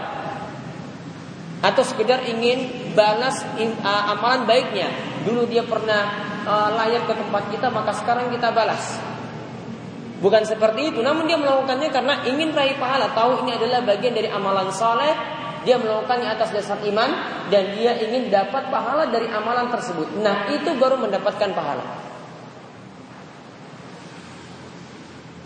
Atau 1.62 1.86
sekedar 1.86 2.26
ingin 2.26 2.92
balas 2.98 3.46
amalan 3.86 4.50
baiknya. 4.50 4.90
Dulu 5.28 5.46
dia 5.46 5.62
pernah 5.62 6.10
layar 6.74 7.06
ke 7.06 7.14
tempat 7.14 7.44
kita, 7.54 7.68
maka 7.70 7.94
sekarang 7.94 8.34
kita 8.34 8.50
balas. 8.50 8.98
Bukan 10.22 10.42
seperti 10.46 10.94
itu, 10.94 11.06
namun 11.06 11.30
dia 11.30 11.38
melakukannya 11.38 11.90
karena 11.94 12.26
ingin 12.26 12.54
raih 12.54 12.78
pahala. 12.82 13.14
Tahu 13.14 13.46
ini 13.46 13.58
adalah 13.58 13.82
bagian 13.86 14.14
dari 14.14 14.30
amalan 14.30 14.74
soleh, 14.74 15.14
dia 15.62 15.78
melakukannya 15.78 16.30
atas 16.34 16.50
dasar 16.50 16.82
iman 16.82 17.10
dan 17.54 17.78
dia 17.78 17.94
ingin 17.98 18.34
dapat 18.34 18.70
pahala 18.74 19.10
dari 19.10 19.30
amalan 19.30 19.70
tersebut. 19.70 20.18
Nah, 20.22 20.50
itu 20.50 20.74
baru 20.78 20.98
mendapatkan 20.98 21.54
pahala. 21.54 21.86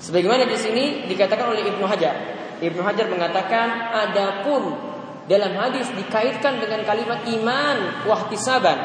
Sebagaimana 0.05 0.45
di 0.45 0.53
sini 0.53 0.85
dikatakan 1.09 1.49
oleh 1.49 1.65
Ibnu 1.65 1.85
Hajar. 1.89 2.15
Ibnu 2.61 2.81
Hajar 2.85 3.09
mengatakan, 3.09 3.89
adapun 4.05 4.77
dalam 5.25 5.57
hadis 5.57 5.89
dikaitkan 5.97 6.61
dengan 6.61 6.85
kalimat 6.85 7.25
iman 7.25 8.05
wahtisaban, 8.05 8.77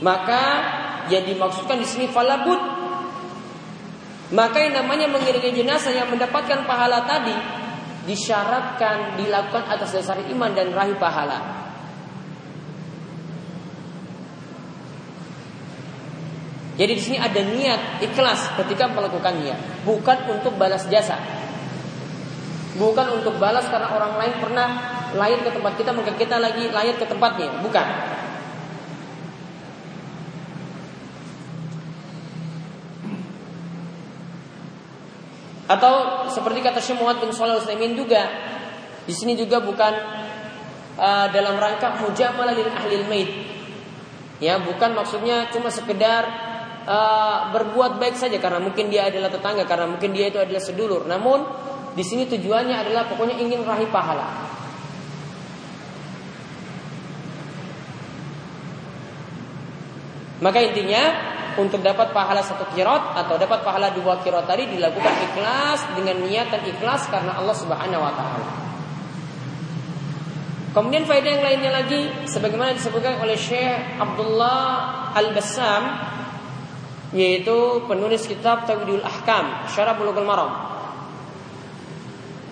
maka 0.00 0.42
yang 1.12 1.28
dimaksudkan 1.28 1.76
di 1.76 1.84
sini 1.84 2.06
falabut 2.08 2.56
maka 4.28 4.60
yang 4.60 4.84
namanya 4.84 5.08
mengiringi 5.08 5.64
jenazah 5.64 5.88
yang 5.88 6.12
mendapatkan 6.12 6.68
pahala 6.68 7.08
tadi 7.08 7.32
disyaratkan 8.04 9.16
dilakukan 9.16 9.64
atas 9.68 9.96
dasar 9.96 10.20
iman 10.28 10.52
dan 10.52 10.72
rahi 10.72 10.92
pahala. 11.00 11.67
Jadi 16.78 16.92
di 16.94 17.02
sini 17.02 17.18
ada 17.18 17.42
niat 17.42 18.06
ikhlas 18.06 18.54
ketika 18.54 18.86
melakukannya, 18.86 19.82
bukan 19.82 20.30
untuk 20.30 20.54
balas 20.54 20.86
jasa. 20.86 21.18
Bukan 22.78 23.18
untuk 23.18 23.34
balas 23.42 23.66
karena 23.66 23.90
orang 23.90 24.14
lain 24.14 24.34
pernah 24.38 24.68
lain 25.10 25.42
ke 25.42 25.50
tempat 25.50 25.74
kita 25.74 25.90
maka 25.90 26.14
kita 26.14 26.38
lagi 26.38 26.70
lain 26.70 26.94
ke 26.94 27.02
tempatnya, 27.02 27.50
bukan. 27.66 27.86
Atau 35.66 35.94
seperti 36.30 36.62
kata 36.62 36.78
Syekh 36.78 37.02
Muhammad 37.02 37.26
bin 37.26 37.34
Shalih 37.34 37.58
Utsaimin 37.58 37.98
juga 37.98 38.24
di 39.04 39.12
sini 39.12 39.34
juga 39.34 39.60
bukan 39.60 39.92
uh, 40.94 41.26
dalam 41.34 41.58
rangka 41.58 41.98
mujamalah 42.06 42.54
lil 42.54 42.70
ahli 42.70 43.02
mait. 43.10 43.30
Ya, 44.38 44.62
bukan 44.62 44.94
maksudnya 44.94 45.50
cuma 45.50 45.66
sekedar 45.68 46.22
uh, 46.88 47.52
berbuat 47.52 48.00
baik 48.00 48.16
saja 48.16 48.40
karena 48.40 48.58
mungkin 48.64 48.88
dia 48.88 49.12
adalah 49.12 49.28
tetangga, 49.28 49.68
karena 49.68 49.86
mungkin 49.86 50.16
dia 50.16 50.32
itu 50.32 50.40
adalah 50.40 50.62
sedulur. 50.64 51.04
Namun 51.04 51.44
di 51.92 52.00
sini 52.00 52.24
tujuannya 52.24 52.76
adalah 52.88 53.04
pokoknya 53.12 53.36
ingin 53.36 53.60
raih 53.62 53.92
pahala. 53.92 54.48
Maka 60.38 60.58
intinya 60.62 61.02
untuk 61.58 61.82
dapat 61.82 62.14
pahala 62.14 62.38
satu 62.38 62.70
kirot 62.70 63.18
atau 63.18 63.34
dapat 63.34 63.66
pahala 63.66 63.90
dua 63.90 64.22
kirot 64.22 64.46
tadi 64.46 64.70
dilakukan 64.70 65.14
ikhlas 65.30 65.82
dengan 65.98 66.22
niat 66.22 66.54
dan 66.54 66.62
ikhlas 66.62 67.10
karena 67.10 67.34
Allah 67.34 67.56
Subhanahu 67.58 67.98
wa 67.98 68.14
taala. 68.14 68.50
Kemudian 70.70 71.02
faedah 71.10 71.30
yang 71.34 71.42
lainnya 71.42 71.74
lagi 71.74 72.06
sebagaimana 72.30 72.70
disebutkan 72.78 73.18
oleh 73.18 73.34
Syekh 73.34 73.98
Abdullah 73.98 75.10
Al-Bassam 75.18 75.82
yaitu 77.12 77.84
penulis 77.88 78.28
kitab 78.28 78.68
Tawidul 78.68 79.00
Ahkam 79.00 79.64
Syarah 79.72 79.96
Bulughul 79.96 80.28
Maram. 80.28 80.52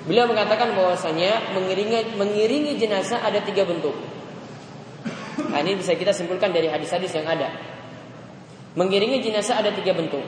Beliau 0.07 0.31
mengatakan 0.31 0.73
bahwasanya 0.79 1.53
mengiringi 1.59 2.15
mengiringi 2.15 2.79
jenazah 2.79 3.27
ada 3.27 3.43
tiga 3.43 3.67
bentuk. 3.67 3.93
Nah, 5.51 5.59
ini 5.61 5.77
bisa 5.77 5.93
kita 5.99 6.15
simpulkan 6.15 6.55
dari 6.55 6.71
hadis-hadis 6.71 7.11
yang 7.13 7.27
ada. 7.27 7.53
Mengiringi 8.79 9.21
jenazah 9.21 9.61
ada 9.61 9.75
tiga 9.75 9.93
bentuk. 9.93 10.23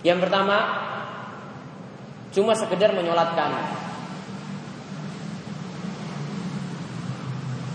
Yang 0.00 0.18
pertama, 0.26 0.56
cuma 2.32 2.56
sekedar 2.56 2.96
menyolatkan. 2.96 3.50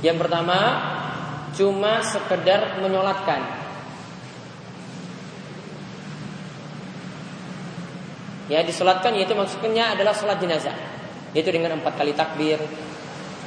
Yang 0.02 0.18
pertama, 0.26 0.60
cuma 1.54 2.02
sekedar 2.02 2.82
menyolatkan. 2.82 3.65
Ya, 8.46 8.62
disolatkan 8.62 9.18
yaitu 9.18 9.34
maksudnya 9.34 9.98
adalah 9.98 10.14
sholat 10.14 10.38
jenazah. 10.38 10.76
Yaitu 11.34 11.50
dengan 11.50 11.82
empat 11.82 11.98
kali 11.98 12.14
takbir. 12.14 12.62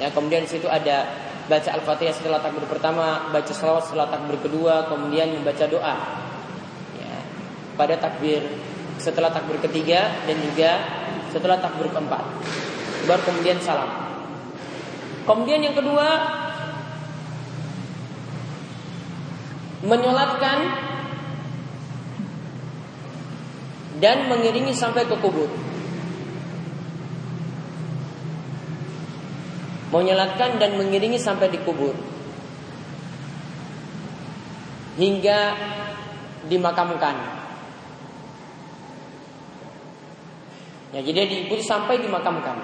Ya, 0.03 0.11
kemudian 0.11 0.43
di 0.43 0.51
situ 0.51 0.67
ada 0.67 1.07
baca 1.49 1.71
Al-Fatihah 1.81 2.15
setelah 2.15 2.39
takbir 2.43 2.67
pertama, 2.67 3.31
baca 3.31 3.53
salawat 3.55 3.89
setelah 3.89 4.11
takbir 4.11 4.37
kedua, 4.43 4.91
kemudian 4.91 5.33
membaca 5.39 5.65
doa. 5.71 5.97
Ya, 6.99 7.17
pada 7.79 7.95
takbir 7.97 8.43
setelah 8.99 9.31
takbir 9.31 9.63
ketiga 9.63 10.11
dan 10.27 10.37
juga 10.43 10.71
setelah 11.31 11.63
takbir 11.63 11.89
keempat. 11.95 12.23
Baru 13.07 13.23
kemudian 13.25 13.57
salam. 13.63 13.89
Kemudian 15.25 15.61
yang 15.63 15.77
kedua 15.77 16.09
menyolatkan 19.87 20.59
dan 23.99 24.31
mengiringi 24.31 24.75
sampai 24.75 25.05
ke 25.07 25.17
kubur. 25.19 25.51
menyolatkan 29.89 30.61
dan 30.61 30.77
mengiringi 30.77 31.17
sampai 31.17 31.49
di 31.49 31.59
kubur 31.65 31.97
hingga 35.01 35.41
dimakamkan. 36.51 37.17
Ya, 40.89 41.05
jadi 41.05 41.29
diikuti 41.29 41.61
sampai 41.61 42.01
dimakamkan. 42.01 42.59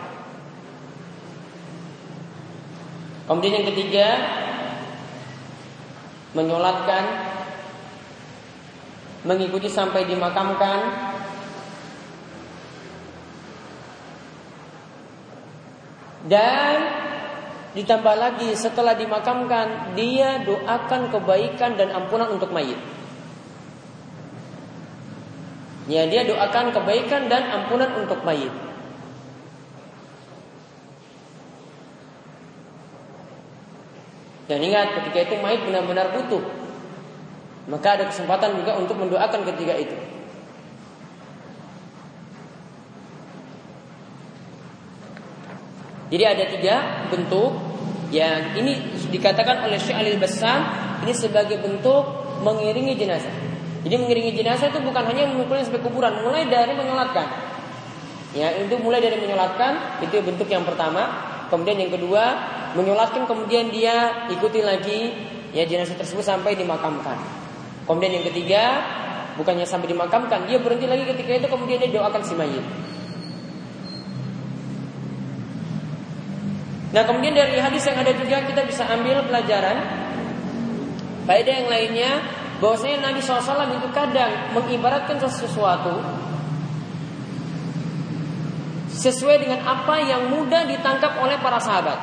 Kemudian 3.29 3.61
yang 3.61 3.69
ketiga 3.73 4.09
menyolatkan 6.33 7.05
mengikuti 9.25 9.69
sampai 9.69 10.05
dimakamkan 10.09 11.04
dan 16.25 17.05
Ditambah 17.75 18.15
lagi 18.15 18.55
setelah 18.55 18.95
dimakamkan 18.95 19.99
dia 19.99 20.47
doakan 20.47 21.11
kebaikan 21.11 21.75
dan 21.75 21.91
ampunan 21.91 22.31
untuk 22.31 22.55
mayit. 22.55 22.79
Ya, 25.91 26.07
dia 26.07 26.23
doakan 26.23 26.71
kebaikan 26.71 27.27
dan 27.27 27.51
ampunan 27.51 27.99
untuk 27.99 28.23
mayit. 28.23 28.55
Dan 34.47 34.63
ingat 34.63 34.95
ketika 35.03 35.27
itu 35.27 35.35
mayit 35.43 35.67
benar-benar 35.67 36.15
butuh. 36.15 36.47
Maka 37.67 37.99
ada 37.99 38.05
kesempatan 38.07 38.55
juga 38.55 38.79
untuk 38.79 39.03
mendoakan 39.03 39.43
ketika 39.51 39.75
itu. 39.83 40.14
Jadi 46.13 46.25
ada 46.25 46.45
tiga 46.49 46.75
bentuk 47.09 47.57
yang 48.13 48.55
ini 48.55 48.79
dikatakan 49.11 49.67
oleh 49.67 49.81
Syekh 49.81 49.97
Alil 49.97 50.21
Bassam 50.21 50.65
ini 51.03 51.13
sebagai 51.17 51.59
bentuk 51.61 52.05
mengiringi 52.45 52.95
jenazah. 52.95 53.33
Jadi 53.85 53.95
mengiringi 54.01 54.33
jenazah 54.33 54.73
itu 54.73 54.81
bukan 54.81 55.05
hanya 55.13 55.29
memukulnya 55.29 55.69
sampai 55.69 55.83
kuburan, 55.85 56.25
mulai 56.25 56.49
dari 56.49 56.73
menyolatkan. 56.73 57.29
Ya, 58.33 58.51
itu 58.57 58.75
mulai 58.81 58.99
dari 58.99 59.21
menyolatkan, 59.21 60.03
itu 60.03 60.19
bentuk 60.25 60.49
yang 60.49 60.65
pertama. 60.65 61.07
Kemudian 61.53 61.77
yang 61.77 61.93
kedua, 61.93 62.25
menyolatkan 62.75 63.29
kemudian 63.29 63.69
dia 63.69 64.27
ikuti 64.33 64.65
lagi 64.65 65.13
ya 65.53 65.69
jenazah 65.69 65.95
tersebut 66.01 66.25
sampai 66.25 66.57
dimakamkan. 66.57 67.15
Kemudian 67.85 68.19
yang 68.19 68.27
ketiga, 68.33 68.81
bukannya 69.37 69.69
sampai 69.69 69.93
dimakamkan, 69.93 70.49
dia 70.49 70.59
berhenti 70.59 70.89
lagi 70.89 71.05
ketika 71.05 71.45
itu 71.45 71.49
kemudian 71.53 71.79
dia 71.79 71.93
doakan 71.93 72.23
si 72.25 72.35
mayit. 72.35 72.65
Nah 76.95 77.03
kemudian 77.03 77.35
dari 77.35 77.59
hadis 77.59 77.83
yang 77.91 77.99
ada 77.99 78.15
juga 78.15 78.47
kita 78.47 78.63
bisa 78.63 78.87
ambil 78.87 79.27
pelajaran 79.27 80.05
Faedah 81.25 81.55
yang 81.65 81.69
lainnya 81.73 82.11
bahwasanya 82.61 83.11
Nabi 83.11 83.25
SAW 83.25 83.81
itu 83.81 83.89
kadang 83.97 84.53
mengibaratkan 84.53 85.17
sesuatu 85.25 86.05
sesuai 88.93 89.41
dengan 89.41 89.65
apa 89.65 90.05
yang 90.05 90.29
mudah 90.31 90.69
ditangkap 90.69 91.19
oleh 91.19 91.41
para 91.41 91.59
sahabat. 91.59 91.99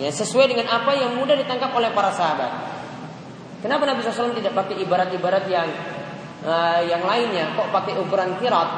Ya, 0.00 0.08
sesuai 0.08 0.52
dengan 0.52 0.68
apa 0.72 0.96
yang 0.96 1.16
mudah 1.16 1.36
ditangkap 1.36 1.72
oleh 1.72 1.92
para 1.92 2.12
sahabat. 2.12 2.52
Kenapa 3.60 3.88
Nabi 3.88 4.00
SAW 4.04 4.36
tidak 4.36 4.52
pakai 4.56 4.80
ibarat-ibarat 4.82 5.44
yang 5.48 5.68
uh, 6.44 6.80
yang 6.84 7.02
lainnya? 7.04 7.52
Kok 7.56 7.72
pakai 7.72 7.94
ukuran 8.00 8.36
kirat? 8.40 8.68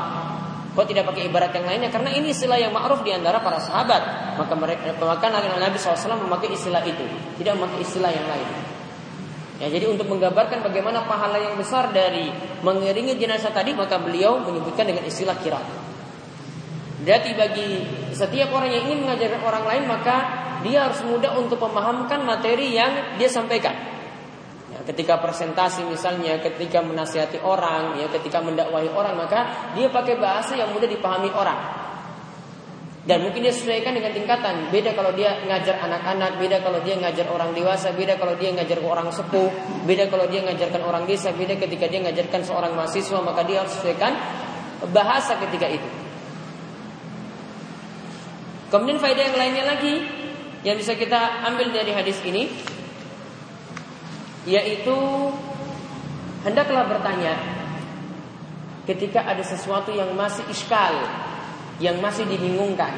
Kok 0.74 0.90
tidak 0.90 1.06
pakai 1.06 1.30
ibarat 1.30 1.54
yang 1.54 1.70
lainnya? 1.70 1.86
Karena 1.86 2.10
ini 2.10 2.34
istilah 2.34 2.58
yang 2.58 2.74
ma'ruf 2.74 3.06
di 3.06 3.14
antara 3.14 3.38
para 3.38 3.62
sahabat. 3.62 4.34
Maka 4.34 4.54
mereka 4.58 4.90
maka 4.98 5.30
Nabi 5.30 5.78
SAW 5.78 6.18
memakai 6.18 6.50
istilah 6.50 6.82
itu, 6.82 7.06
tidak 7.38 7.54
memakai 7.54 7.86
istilah 7.86 8.10
yang 8.10 8.26
lain. 8.26 8.74
Ya, 9.62 9.70
jadi 9.70 9.86
untuk 9.86 10.10
menggambarkan 10.10 10.66
bagaimana 10.66 11.06
pahala 11.06 11.38
yang 11.38 11.54
besar 11.54 11.94
dari 11.94 12.26
mengiringi 12.66 13.14
jenazah 13.14 13.54
tadi, 13.54 13.70
maka 13.70 14.02
beliau 14.02 14.42
menyebutkan 14.42 14.82
dengan 14.82 15.06
istilah 15.06 15.38
kirat. 15.38 15.62
Berarti 17.06 17.30
bagi 17.38 17.68
setiap 18.10 18.50
orang 18.50 18.74
yang 18.74 18.90
ingin 18.90 19.06
mengajarkan 19.06 19.40
orang 19.46 19.64
lain, 19.70 19.84
maka 19.86 20.16
dia 20.66 20.90
harus 20.90 20.98
mudah 21.06 21.38
untuk 21.38 21.62
memahamkan 21.62 22.26
materi 22.26 22.74
yang 22.74 23.14
dia 23.14 23.30
sampaikan. 23.30 23.93
Ya, 24.72 24.80
ketika 24.88 25.20
presentasi 25.20 25.84
misalnya, 25.84 26.40
ketika 26.40 26.80
menasihati 26.80 27.36
orang, 27.44 28.00
ya, 28.00 28.08
ketika 28.08 28.40
mendakwahi 28.40 28.88
orang, 28.88 29.12
maka 29.20 29.70
dia 29.76 29.92
pakai 29.92 30.16
bahasa 30.16 30.56
yang 30.56 30.72
mudah 30.72 30.88
dipahami 30.88 31.28
orang. 31.36 31.84
Dan 33.04 33.20
mungkin 33.20 33.44
dia 33.44 33.52
sesuaikan 33.52 33.92
dengan 33.92 34.16
tingkatan. 34.16 34.72
Beda 34.72 34.96
kalau 34.96 35.12
dia 35.12 35.36
ngajar 35.44 35.76
anak-anak, 35.76 36.40
beda 36.40 36.64
kalau 36.64 36.80
dia 36.80 36.96
ngajar 36.96 37.28
orang 37.28 37.52
dewasa, 37.52 37.92
beda 37.92 38.16
kalau 38.16 38.32
dia 38.40 38.48
ngajar 38.56 38.80
orang 38.80 39.12
sepuh, 39.12 39.52
beda 39.84 40.08
kalau 40.08 40.24
dia 40.24 40.40
ngajarkan 40.40 40.80
orang 40.80 41.04
desa, 41.04 41.28
beda 41.36 41.60
ketika 41.60 41.84
dia 41.84 42.00
ngajarkan 42.00 42.40
seorang 42.40 42.72
mahasiswa, 42.72 43.20
maka 43.20 43.44
dia 43.44 43.60
harus 43.60 43.76
sesuaikan 43.76 44.16
bahasa 44.88 45.36
ketika 45.44 45.68
itu. 45.68 45.88
Kemudian 48.72 48.96
faedah 48.96 49.22
yang 49.28 49.36
lainnya 49.36 49.64
lagi 49.68 49.94
yang 50.64 50.80
bisa 50.80 50.96
kita 50.96 51.44
ambil 51.44 51.76
dari 51.76 51.92
hadis 51.92 52.24
ini 52.24 52.48
yaitu 54.44 54.96
hendaklah 56.44 56.84
bertanya 56.84 57.36
ketika 58.84 59.24
ada 59.24 59.40
sesuatu 59.40 59.88
yang 59.92 60.12
masih 60.12 60.44
iskal 60.52 60.92
yang 61.82 61.98
masih 61.98 62.28
dibingungkan. 62.28 62.92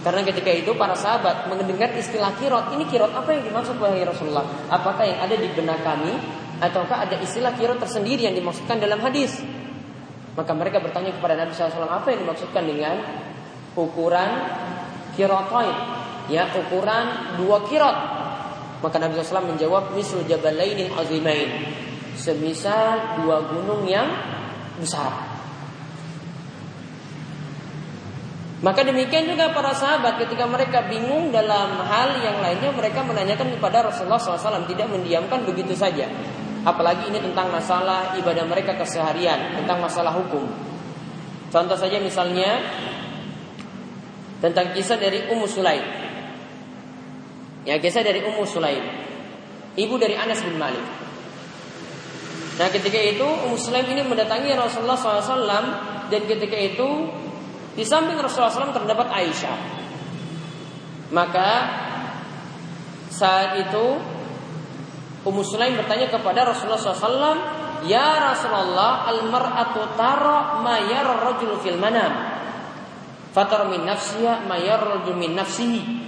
Karena 0.00 0.24
ketika 0.24 0.48
itu 0.48 0.72
para 0.80 0.96
sahabat 0.96 1.44
mendengar 1.52 1.92
istilah 1.92 2.32
kirot, 2.40 2.72
ini 2.72 2.88
kirot 2.88 3.12
apa 3.12 3.36
yang 3.36 3.44
dimaksud 3.44 3.76
wahai 3.76 4.00
Rasulullah? 4.00 4.48
Apakah 4.72 5.04
yang 5.04 5.20
ada 5.20 5.36
di 5.36 5.44
benak 5.52 5.84
kami 5.84 6.16
ataukah 6.56 7.04
ada 7.04 7.20
istilah 7.20 7.52
kirot 7.52 7.76
tersendiri 7.76 8.24
yang 8.24 8.32
dimaksudkan 8.32 8.80
dalam 8.80 8.96
hadis? 9.04 9.44
Maka 10.32 10.56
mereka 10.56 10.80
bertanya 10.80 11.12
kepada 11.12 11.36
Nabi 11.36 11.52
SAW 11.52 11.84
apa 11.84 12.08
yang 12.16 12.24
dimaksudkan 12.24 12.64
dengan 12.64 12.96
ukuran 13.76 14.30
kirotoid, 15.20 15.76
ya 16.32 16.48
ukuran 16.48 17.36
dua 17.36 17.60
kirot. 17.68 18.19
Maka 18.80 18.96
Nabi 18.96 19.20
SAW 19.20 19.52
menjawab 19.56 19.92
misal 19.92 20.24
jabalainin 20.24 20.88
azimain, 20.96 21.68
semisal 22.16 23.20
dua 23.20 23.44
gunung 23.44 23.84
yang 23.84 24.08
besar. 24.80 25.30
Maka 28.60 28.84
demikian 28.84 29.24
juga 29.24 29.56
para 29.56 29.72
sahabat 29.72 30.20
ketika 30.20 30.44
mereka 30.44 30.84
bingung 30.84 31.32
dalam 31.32 31.80
hal 31.80 32.20
yang 32.20 32.44
lainnya 32.44 32.68
mereka 32.76 33.00
menanyakan 33.00 33.56
kepada 33.56 33.88
Rasulullah 33.88 34.20
SAW 34.20 34.68
tidak 34.68 34.84
mendiamkan 34.92 35.48
begitu 35.48 35.72
saja. 35.72 36.04
Apalagi 36.60 37.08
ini 37.08 37.24
tentang 37.24 37.48
masalah 37.48 38.20
ibadah 38.20 38.44
mereka 38.44 38.76
keseharian, 38.76 39.56
tentang 39.56 39.80
masalah 39.80 40.12
hukum. 40.12 40.44
Contoh 41.48 41.72
saja 41.72 41.96
misalnya 42.04 42.60
tentang 44.44 44.76
kisah 44.76 45.00
dari 45.00 45.24
Ummu 45.32 45.48
Sulaim. 45.48 45.99
Ya 47.68 47.76
kisah 47.76 48.00
dari 48.00 48.24
Ummu 48.24 48.44
Sulaim, 48.48 48.80
ibu 49.76 49.94
dari 50.00 50.16
Anas 50.16 50.40
bin 50.40 50.56
Malik. 50.56 50.82
Nah 52.56 52.68
ketika 52.72 52.96
itu 52.96 53.24
Ummu 53.24 53.56
Sulaim 53.60 53.88
ini 53.88 54.04
mendatangi 54.04 54.52
Rasulullah 54.56 54.96
SAW 54.96 55.48
dan 56.08 56.22
ketika 56.24 56.56
itu 56.56 56.88
di 57.76 57.84
samping 57.84 58.16
Rasulullah 58.16 58.52
SAW 58.52 58.76
terdapat 58.76 59.08
Aisyah. 59.12 59.58
Maka 61.12 61.48
saat 63.12 63.60
itu 63.60 63.86
Ummu 65.20 65.44
Sulaim 65.44 65.76
bertanya 65.76 66.08
kepada 66.08 66.48
Rasulullah 66.48 66.80
SAW, 66.80 67.60
Ya 67.84 68.32
Rasulullah, 68.32 69.08
al-mar'atu 69.08 69.96
tara 69.96 70.60
ma 70.60 70.80
yara 70.84 71.16
rajul 71.16 71.60
fil 71.60 71.76
manam. 71.80 72.12
Fatar 73.32 73.68
min 73.68 73.84
nafsiya 73.84 74.44
ma 74.48 74.56
yara 74.56 75.00
rajul 75.00 75.16
min 75.16 75.36
nafsihi. 75.36 75.99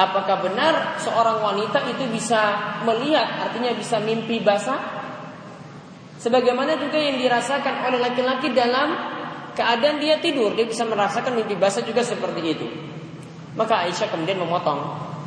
Apakah 0.00 0.40
benar 0.40 0.96
seorang 0.96 1.44
wanita 1.44 1.84
itu 1.92 2.08
bisa 2.08 2.56
melihat, 2.88 3.44
artinya 3.44 3.76
bisa 3.76 4.00
mimpi 4.00 4.40
basah? 4.40 4.80
Sebagaimana 6.16 6.80
juga 6.80 6.96
yang 6.96 7.20
dirasakan 7.20 7.84
oleh 7.84 8.00
laki-laki 8.00 8.48
dalam 8.56 8.96
keadaan 9.52 10.00
dia 10.00 10.16
tidur, 10.16 10.56
dia 10.56 10.64
bisa 10.64 10.88
merasakan 10.88 11.36
mimpi 11.36 11.52
basah 11.52 11.84
juga 11.84 12.00
seperti 12.00 12.40
itu. 12.40 12.64
Maka 13.60 13.84
Aisyah 13.84 14.08
kemudian 14.08 14.40
memotong. 14.40 14.80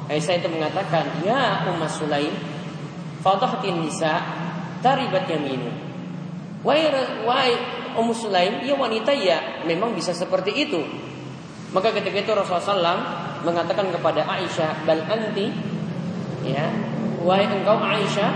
Aisyah 0.09 0.41
itu 0.41 0.49
mengatakan, 0.49 1.21
"Ya 1.21 1.69
Umma 1.69 1.85
Sulaim, 1.85 2.33
fadhahatin 3.21 3.77
nisa 3.77 4.25
taribat 4.81 5.29
yaminu." 5.29 5.69
Wahai 6.65 7.53
Ummu 7.93 8.13
Sulaim, 8.17 8.65
ya 8.65 8.73
wanita 8.73 9.13
ya 9.13 9.61
memang 9.69 9.93
bisa 9.93 10.17
seperti 10.17 10.49
itu. 10.65 10.81
Maka 11.77 11.93
ketika 11.93 12.25
itu 12.25 12.31
Rasulullah 12.33 12.65
SAW 12.65 13.22
mengatakan 13.43 13.91
kepada 13.91 14.23
Aisyah, 14.23 14.87
"Bal 14.87 15.03
anti 15.05 15.51
ya, 16.47 16.71
wahai 17.23 17.47
engkau 17.47 17.79
Aisyah, 17.79 18.31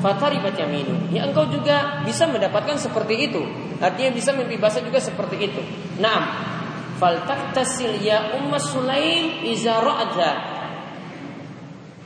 fataribat 0.00 0.56
yaminu. 0.56 1.12
Ya 1.12 1.28
engkau 1.28 1.46
juga 1.46 2.02
bisa 2.02 2.24
mendapatkan 2.26 2.80
seperti 2.80 3.30
itu. 3.30 3.42
Artinya 3.78 4.10
bisa 4.16 4.32
mimpi 4.32 4.56
basah 4.56 4.80
juga 4.80 4.98
seperti 4.98 5.36
itu. 5.36 5.60
Naam. 6.00 6.48
Faltaktasil 6.96 8.00
ya 8.04 8.36
Ummu 8.36 8.56
Sulaim 8.60 9.44
iza 9.48 9.80
ra'adha. 9.80 10.32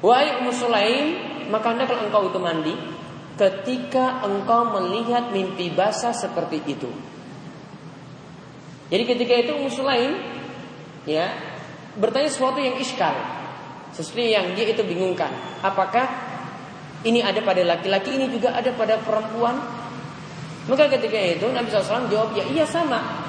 Wahai 0.02 0.38
Ummu 0.42 0.52
Sulaim, 0.54 1.06
maka 1.50 1.74
hendaklah 1.74 2.06
engkau 2.06 2.30
itu 2.30 2.38
mandi 2.38 2.74
ketika 3.34 4.22
engkau 4.22 4.70
melihat 4.78 5.34
mimpi 5.34 5.74
basah 5.74 6.14
seperti 6.14 6.62
itu. 6.62 6.90
Jadi 8.86 9.02
ketika 9.02 9.34
itu 9.34 9.50
Ummu 9.58 9.70
Sulaim 9.72 10.12
ya 11.10 11.26
bertanya 11.98 12.30
sesuatu 12.30 12.58
yang 12.58 12.78
iskal, 12.78 13.14
sesuatu 13.94 14.22
yang 14.22 14.54
dia 14.58 14.66
itu 14.70 14.82
bingungkan. 14.82 15.30
Apakah 15.62 16.06
ini 17.04 17.20
ada 17.20 17.38
pada 17.44 17.60
laki-laki, 17.62 18.16
ini 18.16 18.32
juga 18.32 18.56
ada 18.56 18.72
pada 18.72 18.98
perempuan. 18.98 19.60
Maka 20.64 20.88
ketika 20.88 21.20
itu 21.20 21.44
Nabi 21.52 21.68
SAW 21.68 22.08
jawab, 22.08 22.32
ya 22.32 22.44
iya 22.48 22.64
sama. 22.64 23.24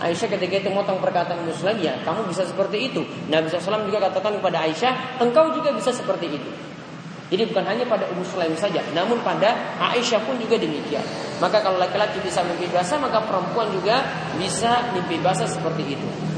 Aisyah 0.00 0.32
ketika 0.32 0.64
itu 0.64 0.70
motong 0.72 0.96
perkataan 1.02 1.44
Muslim, 1.44 1.76
ya 1.82 1.98
kamu 2.06 2.30
bisa 2.30 2.46
seperti 2.46 2.88
itu. 2.88 3.04
Nabi 3.28 3.52
SAW 3.52 3.84
juga 3.84 4.08
katakan 4.08 4.40
kepada 4.40 4.64
Aisyah, 4.64 5.20
engkau 5.20 5.52
juga 5.52 5.74
bisa 5.76 5.92
seperti 5.92 6.40
itu. 6.40 6.50
Jadi 7.30 7.46
bukan 7.46 7.62
hanya 7.62 7.86
pada 7.86 8.10
Ummu 8.10 8.26
Sulaim 8.26 8.58
saja, 8.58 8.82
namun 8.90 9.22
pada 9.22 9.54
Aisyah 9.78 10.18
pun 10.26 10.34
juga 10.40 10.58
demikian. 10.58 11.04
Maka 11.38 11.62
kalau 11.62 11.78
laki-laki 11.78 12.18
bisa 12.26 12.42
mimpi 12.42 12.66
basah, 12.74 12.98
maka 12.98 13.22
perempuan 13.22 13.70
juga 13.70 14.02
bisa 14.34 14.90
mimpi 14.96 15.20
basah 15.22 15.46
seperti 15.46 15.94
itu. 15.94 16.29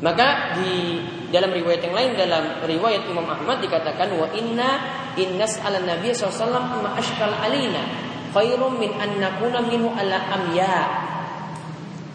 Maka 0.00 0.56
di 0.56 0.96
dalam 1.28 1.52
riwayat 1.52 1.84
yang 1.84 1.94
lain 1.94 2.10
dalam 2.16 2.64
riwayat 2.64 3.04
Imam 3.04 3.28
Ahmad 3.28 3.60
dikatakan 3.60 4.08
wa 4.16 4.32
inna 4.32 4.80
innas 5.12 5.60
ala 5.60 5.76
nabi 5.76 6.16
SAW 6.16 6.80
ma 6.80 6.96
ashkal 6.96 7.28
alina 7.36 7.84
khairum 8.32 8.80
min 8.80 8.96
an 8.96 9.20
nakuna 9.20 9.60
minhu 9.60 9.92
ala 9.92 10.16
amya. 10.40 10.76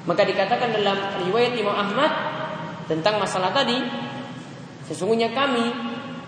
Maka 0.10 0.22
dikatakan 0.26 0.74
dalam 0.74 0.98
riwayat 1.30 1.54
Imam 1.54 1.78
Ahmad 1.78 2.10
tentang 2.90 3.22
masalah 3.22 3.54
tadi 3.54 3.78
sesungguhnya 4.90 5.34
kami 5.34 5.70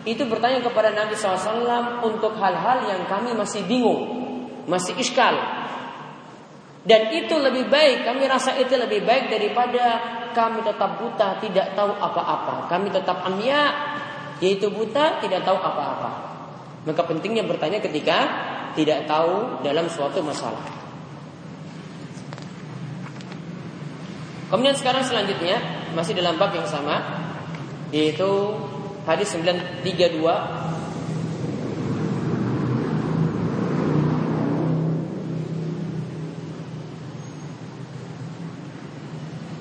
itu 0.08 0.24
bertanya 0.30 0.64
kepada 0.64 0.94
Nabi 0.96 1.18
SAW 1.18 2.00
untuk 2.06 2.38
hal-hal 2.40 2.86
yang 2.88 3.04
kami 3.12 3.36
masih 3.36 3.66
bingung, 3.68 4.08
masih 4.70 4.96
iskal. 4.96 5.36
Dan 6.88 7.12
itu 7.12 7.36
lebih 7.36 7.68
baik, 7.68 8.08
kami 8.08 8.32
rasa 8.32 8.56
itu 8.56 8.80
lebih 8.80 9.04
baik 9.04 9.28
daripada 9.28 10.00
kami 10.32 10.64
tetap 10.64 10.96
buta, 10.96 11.36
tidak 11.44 11.76
tahu 11.76 11.92
apa-apa. 11.92 12.72
Kami 12.72 12.88
tetap 12.88 13.28
amya, 13.28 13.76
yaitu 14.40 14.72
buta, 14.72 15.20
tidak 15.20 15.44
tahu 15.44 15.60
apa-apa. 15.60 16.10
Maka 16.88 17.02
pentingnya 17.04 17.44
bertanya 17.44 17.84
ketika 17.84 18.18
tidak 18.72 19.04
tahu 19.04 19.60
dalam 19.68 19.92
suatu 19.92 20.24
masalah. 20.24 20.64
Kemudian 24.48 24.80
sekarang 24.80 25.04
selanjutnya 25.04 25.60
masih 25.92 26.16
dalam 26.16 26.40
bab 26.40 26.56
yang 26.56 26.70
sama 26.70 27.04
yaitu 27.92 28.56
hadis 29.04 29.36
932 29.36 30.24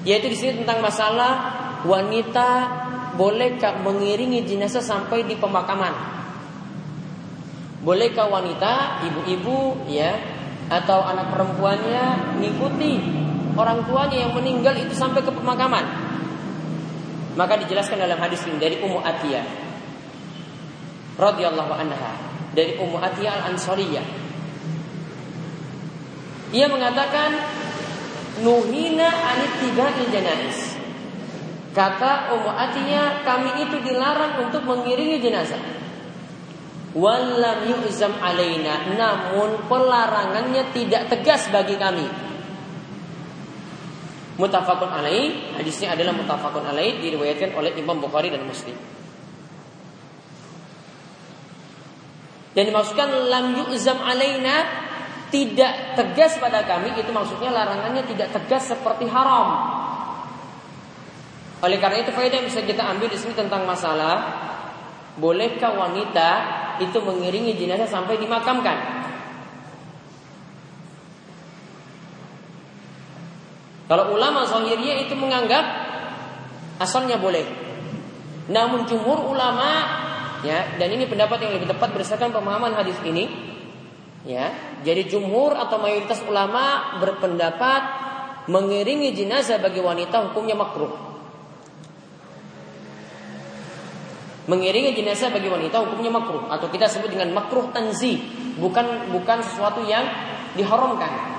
Yaitu 0.07 0.31
di 0.31 0.39
sini 0.39 0.63
tentang 0.63 0.79
masalah 0.79 1.33
wanita 1.83 2.49
bolehkah 3.19 3.83
mengiringi 3.83 4.47
jenazah 4.47 4.81
sampai 4.81 5.27
di 5.27 5.35
pemakaman? 5.35 5.91
Bolehkah 7.83 8.31
wanita, 8.31 9.03
ibu-ibu 9.03 9.91
ya, 9.91 10.15
atau 10.71 11.03
anak 11.03 11.35
perempuannya 11.35 12.39
mengikuti 12.39 13.03
orang 13.59 13.83
tuanya 13.87 14.27
yang 14.27 14.33
meninggal 14.35 14.79
itu 14.79 14.95
sampai 14.95 15.27
ke 15.27 15.31
pemakaman? 15.35 15.83
Maka 17.35 17.59
dijelaskan 17.67 18.01
dalam 18.01 18.23
hadis 18.23 18.47
ini 18.47 18.63
dari 18.63 18.79
Ummu 18.81 19.03
Atiyah 19.03 19.47
radhiyallahu 21.19 21.73
anha 21.75 22.13
dari 22.57 22.79
Ummu 22.81 22.97
Atiyah 22.97 23.45
al-Ansariyah. 23.45 24.07
Ia 26.55 26.67
mengatakan 26.71 27.37
nuhina 28.41 29.09
anittibail 29.09 30.09
janais. 30.13 30.77
Kata 31.77 32.33
Ummu 32.33 32.49
Atiyah, 32.49 33.21
kami 33.21 33.69
itu 33.69 33.77
dilarang 33.85 34.49
untuk 34.49 34.65
mengiringi 34.65 35.21
jenazah. 35.21 35.61
Walam 36.97 37.69
yu'zam 37.69 38.17
alaina, 38.17 38.97
namun 38.97 39.61
pelarangannya 39.69 40.73
tidak 40.73 41.13
tegas 41.13 41.53
bagi 41.53 41.77
kami. 41.77 42.09
Mutafakun 44.41 44.89
alaih, 44.89 45.53
hadisnya 45.61 45.93
adalah 45.93 46.17
mutafakun 46.17 46.65
alaih 46.65 46.97
diriwayatkan 47.05 47.53
oleh 47.53 47.77
Imam 47.77 48.01
Bukhari 48.01 48.33
dan 48.33 48.49
Muslim. 48.49 48.77
Dan 52.57 52.73
dimaksudkan 52.73 53.13
lam 53.29 53.53
yu'zam 53.53 54.01
alaina 54.01 54.86
tidak 55.31 55.99
tegas 55.99 56.39
pada 56.39 56.63
kami 56.63 56.95
itu 56.95 57.11
maksudnya 57.11 57.51
larangannya 57.51 58.07
tidak 58.07 58.31
tegas 58.31 58.71
seperti 58.71 59.11
haram. 59.11 59.47
Oleh 61.65 61.79
karena 61.81 62.05
itu 62.05 62.13
faedah 62.13 62.37
yang 62.37 62.47
bisa 62.47 62.63
kita 62.63 62.85
ambil 62.85 63.09
di 63.11 63.19
sini 63.19 63.35
tentang 63.35 63.67
masalah 63.67 64.17
bolehkah 65.17 65.73
wanita 65.73 66.31
itu 66.79 66.99
mengiringi 67.01 67.57
jenazah 67.57 67.89
sampai 67.89 68.21
dimakamkan? 68.21 68.97
Kalau 73.87 74.13
ulama 74.13 74.43
zahiriyah 74.45 75.07
itu 75.07 75.15
menganggap 75.15 75.65
asalnya 76.83 77.17
boleh. 77.17 77.47
Namun 78.51 78.87
jumhur 78.87 79.27
ulama 79.27 80.05
ya 80.45 80.77
dan 80.79 80.89
ini 80.93 81.09
pendapat 81.09 81.43
yang 81.43 81.59
lebih 81.59 81.71
tepat 81.71 81.95
berdasarkan 81.95 82.31
pemahaman 82.31 82.75
hadis 82.77 82.99
ini 83.03 83.56
ya. 84.27 84.51
Jadi 84.83 85.07
jumhur 85.07 85.55
atau 85.55 85.79
mayoritas 85.79 86.21
ulama 86.27 86.99
berpendapat 86.99 87.83
mengiringi 88.51 89.15
jenazah 89.15 89.63
bagi 89.63 89.79
wanita 89.79 90.31
hukumnya 90.31 90.59
makruh. 90.59 90.93
Mengiringi 94.47 94.95
jenazah 94.95 95.35
bagi 95.35 95.51
wanita 95.51 95.83
hukumnya 95.83 96.11
makruh 96.11 96.47
atau 96.47 96.71
kita 96.71 96.87
sebut 96.87 97.11
dengan 97.11 97.35
makruh 97.35 97.67
tanzi, 97.75 98.23
bukan 98.59 99.11
bukan 99.11 99.43
sesuatu 99.43 99.83
yang 99.83 100.07
diharamkan. 100.55 101.35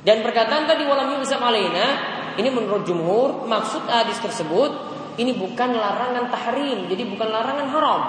Dan 0.00 0.24
perkataan 0.24 0.64
tadi 0.64 0.82
walam 0.88 1.20
yuzam 1.20 1.44
alaina 1.44 1.86
ini 2.34 2.48
menurut 2.50 2.88
jumhur 2.88 3.46
maksud 3.46 3.84
hadis 3.86 4.18
tersebut 4.18 4.72
ini 5.20 5.36
bukan 5.36 5.76
larangan 5.76 6.32
tahrim, 6.32 6.88
jadi 6.88 7.04
bukan 7.06 7.28
larangan 7.30 7.66
haram. 7.70 8.02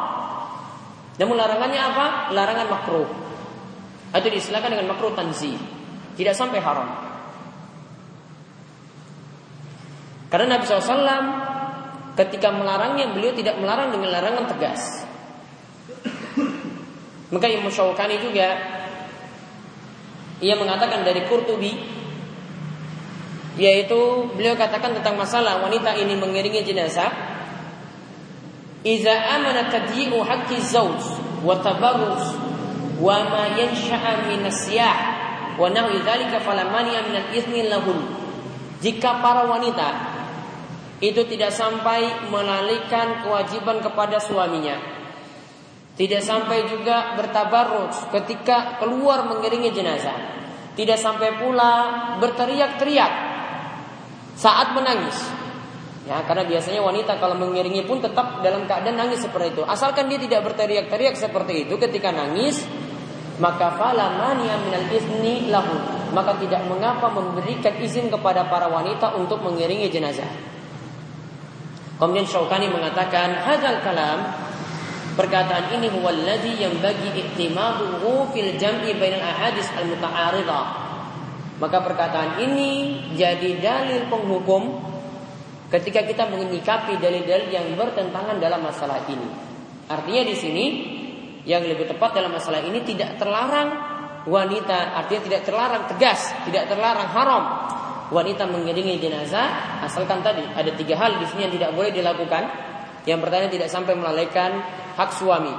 Namun 1.19 1.35
larangannya 1.35 1.81
apa? 1.81 2.05
Larangan 2.31 2.67
makruh. 2.71 3.09
Atau 4.11 4.27
diistilahkan 4.31 4.71
dengan 4.71 4.95
makruh 4.95 5.11
tanzi. 5.11 5.55
Tidak 6.15 6.35
sampai 6.35 6.59
haram. 6.63 6.89
Karena 10.31 10.55
Nabi 10.55 10.63
SAW 10.63 11.51
ketika 12.15 12.51
melarangnya 12.55 13.11
beliau 13.11 13.35
tidak 13.35 13.59
melarang 13.59 13.91
dengan 13.91 14.15
larangan 14.15 14.47
tegas. 14.47 15.03
Maka 17.31 17.47
Imam 17.47 17.71
Syaukani 17.71 18.19
juga 18.19 18.47
ia 20.43 20.55
mengatakan 20.59 21.07
dari 21.07 21.23
Qurtubi 21.27 21.71
yaitu 23.59 24.31
beliau 24.35 24.55
katakan 24.55 24.95
tentang 24.99 25.19
masalah 25.19 25.59
wanita 25.59 25.95
ini 25.99 26.15
mengiringi 26.15 26.63
jenazah 26.63 27.11
Iza 28.81 29.13
amana 29.13 29.69
tadyi'u 29.69 30.25
haqqi 30.25 30.57
zawj 30.57 31.01
wa 31.45 31.53
tabarruz 31.61 32.33
wa 32.97 33.17
ma 33.29 33.43
yansha'a 33.53 34.25
min 34.25 34.45
asyah 34.45 34.97
wa 35.57 35.69
nahwi 35.69 36.01
dzalika 36.01 36.41
fala 36.41 36.65
mani'a 36.65 37.05
min 37.05 37.15
al-ithmi 37.17 37.69
lahun 37.69 38.01
jika 38.81 39.21
para 39.21 39.45
wanita 39.45 39.89
itu 41.01 41.21
tidak 41.25 41.49
sampai 41.49 42.29
melalaikan 42.29 43.25
kewajiban 43.25 43.81
kepada 43.81 44.21
suaminya. 44.21 44.77
Tidak 45.97 46.21
sampai 46.21 46.69
juga 46.69 47.17
bertabarruj 47.17 48.13
ketika 48.13 48.77
keluar 48.77 49.25
mengiringi 49.25 49.73
jenazah. 49.73 50.13
Tidak 50.77 50.95
sampai 50.95 51.41
pula 51.41 51.73
berteriak-teriak 52.21 53.13
saat 54.37 54.77
menangis. 54.77 55.40
Ya, 56.11 56.19
karena 56.27 56.43
biasanya 56.43 56.83
wanita 56.83 57.23
kalau 57.23 57.39
mengiringi 57.39 57.87
pun 57.87 58.03
tetap 58.03 58.43
dalam 58.43 58.67
keadaan 58.67 58.99
nangis 58.99 59.23
seperti 59.23 59.55
itu. 59.55 59.63
Asalkan 59.63 60.11
dia 60.11 60.19
tidak 60.19 60.43
berteriak-teriak 60.43 61.15
seperti 61.15 61.63
itu 61.63 61.79
ketika 61.79 62.11
nangis, 62.11 62.67
maka 63.39 63.79
fala 63.79 64.19
mania 64.19 64.59
minal 64.59 64.91
izni 64.91 65.47
lahu. 65.47 65.71
Maka 66.11 66.35
tidak 66.43 66.67
mengapa 66.67 67.07
memberikan 67.15 67.79
izin 67.79 68.11
kepada 68.11 68.43
para 68.51 68.67
wanita 68.67 69.15
untuk 69.15 69.39
mengiringi 69.39 69.87
jenazah. 69.87 70.27
Kemudian 71.95 72.27
Syaukani 72.27 72.67
mengatakan 72.67 73.47
hadal 73.47 73.79
kalam 73.79 74.35
perkataan 75.15 75.79
ini 75.79 75.87
huwallazi 75.95 76.59
yang 76.59 76.75
bagi 76.83 77.07
iktimaduhu 77.07 78.35
fil 78.35 78.59
jam'i 78.59 78.99
bainal 78.99 79.23
ahadis 79.23 79.71
al 79.79 79.87
muta'aridah. 79.87 80.65
Maka 81.63 81.77
perkataan 81.79 82.43
ini 82.43 82.99
jadi 83.15 83.63
dalil 83.63 84.11
penghukum 84.11 84.90
ketika 85.71 86.03
kita 86.03 86.27
menyikapi 86.27 86.99
dalil-dalil 86.99 87.47
yang 87.47 87.65
bertentangan 87.79 88.37
dalam 88.37 88.59
masalah 88.59 89.01
ini. 89.07 89.29
Artinya 89.87 90.23
di 90.27 90.35
sini 90.35 90.65
yang 91.47 91.63
lebih 91.63 91.87
tepat 91.89 92.19
dalam 92.19 92.35
masalah 92.35 92.61
ini 92.61 92.83
tidak 92.83 93.17
terlarang 93.17 93.69
wanita, 94.27 94.99
artinya 94.99 95.21
tidak 95.25 95.41
terlarang 95.47 95.83
tegas, 95.89 96.35
tidak 96.45 96.69
terlarang 96.69 97.09
haram 97.09 97.43
wanita 98.11 98.43
mengiringi 98.43 98.99
jenazah 98.99 99.79
asalkan 99.87 100.19
tadi 100.19 100.43
ada 100.43 100.67
tiga 100.75 100.99
hal 100.99 101.17
di 101.17 101.25
sini 101.31 101.47
yang 101.47 101.53
tidak 101.55 101.71
boleh 101.73 101.89
dilakukan. 101.95 102.43
Yang 103.01 103.19
pertama 103.25 103.49
tidak 103.49 103.69
sampai 103.73 103.93
melalaikan 103.97 104.61
hak 104.93 105.09
suami. 105.17 105.55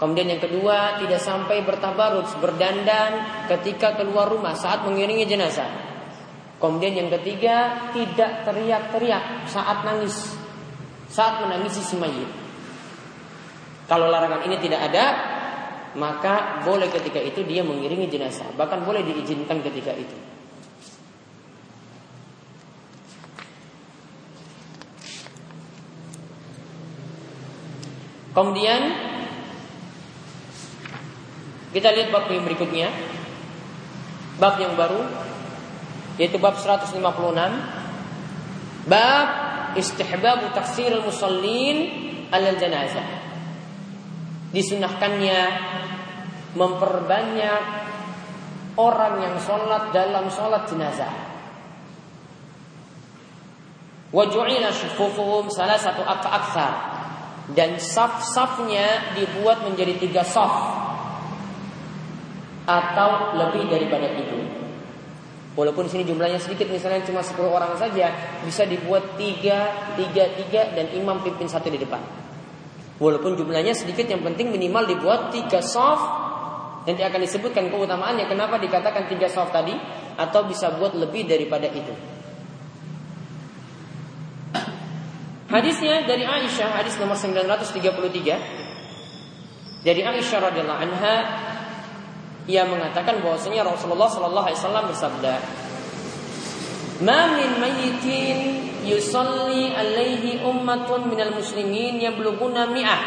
Kemudian 0.00 0.32
yang 0.32 0.40
kedua 0.40 0.96
tidak 0.96 1.20
sampai 1.20 1.60
bertabarut 1.60 2.24
berdandan 2.40 3.44
ketika 3.52 3.92
keluar 4.00 4.32
rumah 4.32 4.56
saat 4.56 4.88
mengiringi 4.88 5.28
jenazah. 5.28 5.93
Kemudian 6.64 6.96
yang 6.96 7.10
ketiga 7.20 7.92
tidak 7.92 8.48
teriak-teriak 8.48 9.52
saat 9.52 9.84
nangis 9.84 10.32
saat 11.12 11.44
menangisi 11.44 11.84
si 11.84 12.00
mayit. 12.00 12.24
Kalau 13.84 14.08
larangan 14.08 14.48
ini 14.48 14.56
tidak 14.64 14.88
ada, 14.88 15.04
maka 15.92 16.64
boleh 16.64 16.88
ketika 16.88 17.20
itu 17.20 17.44
dia 17.44 17.60
mengiringi 17.60 18.08
jenazah, 18.08 18.48
bahkan 18.56 18.80
boleh 18.80 19.04
diizinkan 19.04 19.60
ketika 19.60 19.92
itu. 19.92 20.16
Kemudian 28.32 28.82
kita 31.76 31.92
lihat 31.92 32.08
bab 32.08 32.24
yang 32.32 32.48
berikutnya. 32.48 32.88
Bab 34.40 34.58
yang 34.58 34.74
baru 34.74 35.06
yaitu 36.20 36.38
bab 36.38 36.54
156. 36.58 37.00
Bab 38.84 39.28
istihbab 39.74 40.54
taksir 40.54 40.94
musallin 41.02 41.90
al 42.30 42.54
janazah. 42.58 43.08
Disunahkannya 44.54 45.40
memperbanyak 46.54 47.62
orang 48.78 49.14
yang 49.22 49.36
sholat 49.42 49.90
dalam 49.90 50.30
sholat 50.30 50.66
jenazah. 50.70 51.10
Waju'ila 54.14 54.70
syufufuhum 54.70 55.50
salah 55.50 55.74
satu 55.74 56.06
aksa 56.06 56.68
dan 57.50 57.82
saf-safnya 57.82 59.18
dibuat 59.18 59.66
menjadi 59.66 59.98
tiga 59.98 60.22
saf 60.22 60.54
atau 62.64 63.34
lebih 63.36 63.66
daripada 63.66 64.06
itu. 64.14 64.38
Walaupun 65.54 65.86
sini 65.86 66.02
jumlahnya 66.02 66.42
sedikit, 66.42 66.66
misalnya 66.66 67.06
cuma 67.06 67.22
10 67.22 67.46
orang 67.46 67.78
saja, 67.78 68.10
bisa 68.42 68.66
dibuat 68.66 69.14
tiga, 69.14 69.70
tiga, 69.94 70.26
tiga, 70.34 70.74
dan 70.74 70.90
imam 70.98 71.22
pimpin 71.22 71.46
satu 71.46 71.70
di 71.70 71.78
depan. 71.78 72.02
Walaupun 72.98 73.38
jumlahnya 73.38 73.74
sedikit, 73.74 74.10
yang 74.10 74.26
penting 74.26 74.50
minimal 74.50 74.86
dibuat 74.86 75.30
tiga 75.30 75.62
saf 75.62 76.24
Nanti 76.84 77.00
akan 77.00 77.20
disebutkan 77.24 77.72
keutamaannya 77.72 78.28
kenapa 78.28 78.60
dikatakan 78.60 79.08
tiga 79.08 79.24
soft 79.32 79.56
tadi 79.56 79.72
atau 80.20 80.44
bisa 80.44 80.76
buat 80.76 80.92
lebih 80.92 81.24
daripada 81.24 81.64
itu. 81.72 81.96
Hadisnya 85.48 86.04
dari 86.04 86.28
Aisyah, 86.28 86.76
hadis 86.76 87.00
nomor 87.00 87.16
933. 87.16 89.80
Dari 89.84 90.00
Aisyah 90.04 90.40
radhiyallahu 90.44 90.80
anha 90.80 91.16
ia 92.44 92.68
mengatakan 92.68 93.24
bahwasanya 93.24 93.64
Rasulullah 93.64 94.08
Shallallahu 94.08 94.46
alaihi 94.48 94.60
wasallam 94.60 94.84
bersabda, 94.92 95.34
"Ma 97.00 97.20
min 97.32 97.50
mayyitin 97.60 98.38
yusalli 98.84 99.72
alaihi 99.72 100.44
ummatun 100.44 101.08
minal 101.08 101.32
muslimin 101.32 101.98
yablughuna 101.98 102.68
mi'ah. 102.68 103.02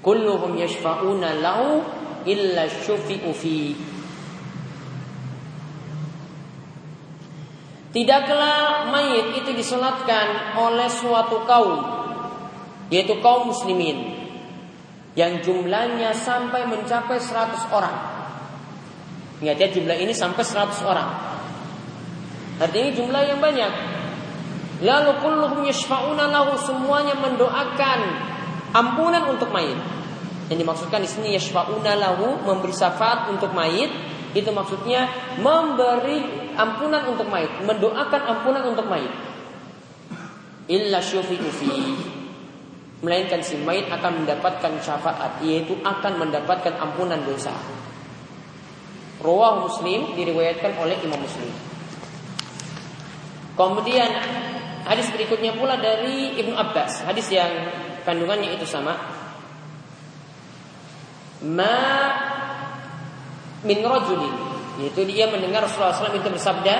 Kulluhum 0.00 0.54
yashfa'una 0.54 1.42
lahu 1.42 1.82
illa 2.24 2.70
syufi'u 2.70 3.30
fi. 3.34 3.74
Tidaklah 7.94 8.90
mayit 8.90 9.38
itu 9.38 9.54
disolatkan 9.54 10.58
oleh 10.58 10.90
suatu 10.90 11.46
kaum 11.46 11.78
yaitu 12.90 13.22
kaum 13.22 13.54
muslimin 13.54 14.13
yang 15.14 15.38
jumlahnya 15.42 16.10
sampai 16.14 16.66
mencapai 16.66 17.18
100 17.22 17.70
orang. 17.70 17.96
Ingat 19.42 19.56
ya 19.58 19.68
jumlah 19.70 19.96
ini 19.98 20.10
sampai 20.14 20.42
100 20.42 20.82
orang. 20.82 21.08
Artinya 22.58 22.90
jumlah 22.94 23.22
yang 23.26 23.38
banyak. 23.42 23.72
Lalu 24.82 25.10
kulluhum 25.22 25.62
yashfa'una 25.66 26.26
lahu 26.30 26.58
semuanya 26.58 27.14
mendoakan 27.18 28.00
ampunan 28.74 29.30
untuk 29.30 29.54
mayit. 29.54 29.78
Yang 30.50 30.58
dimaksudkan 30.66 31.00
di 31.02 31.08
sini 31.08 31.28
yashfa'una 31.38 31.94
lahu 31.94 32.42
memberi 32.42 32.74
syafaat 32.74 33.30
untuk 33.30 33.54
mayit 33.54 33.90
itu 34.34 34.50
maksudnya 34.50 35.06
memberi 35.38 36.50
ampunan 36.58 37.06
untuk 37.06 37.30
mayit, 37.30 37.54
mendoakan 37.62 38.22
ampunan 38.34 38.66
untuk 38.66 38.86
mayit. 38.90 39.10
Illa 40.66 40.98
syufi'u 40.98 41.48
fi 41.54 41.70
melainkan 43.04 43.44
si 43.44 43.60
mayit 43.60 43.92
akan 43.92 44.24
mendapatkan 44.24 44.80
syafaat 44.80 45.44
yaitu 45.44 45.76
akan 45.84 46.24
mendapatkan 46.24 46.72
ampunan 46.80 47.20
dosa. 47.28 47.52
Rawah 49.20 49.68
Muslim 49.68 50.16
diriwayatkan 50.16 50.80
oleh 50.80 50.96
Imam 51.04 51.20
Muslim. 51.20 51.52
Kemudian 53.54 54.10
hadis 54.88 55.12
berikutnya 55.12 55.54
pula 55.54 55.76
dari 55.78 56.34
Ibnu 56.40 56.56
Abbas, 56.56 57.04
hadis 57.04 57.28
yang 57.30 57.52
kandungannya 58.02 58.56
itu 58.56 58.64
sama. 58.64 58.96
Ma 61.44 61.76
min 63.64 63.84
rajulin 63.84 64.34
yaitu 64.80 65.06
dia 65.06 65.28
mendengar 65.30 65.62
Rasulullah 65.62 65.94
SAW 65.94 66.18
itu 66.18 66.28
bersabda 66.32 66.74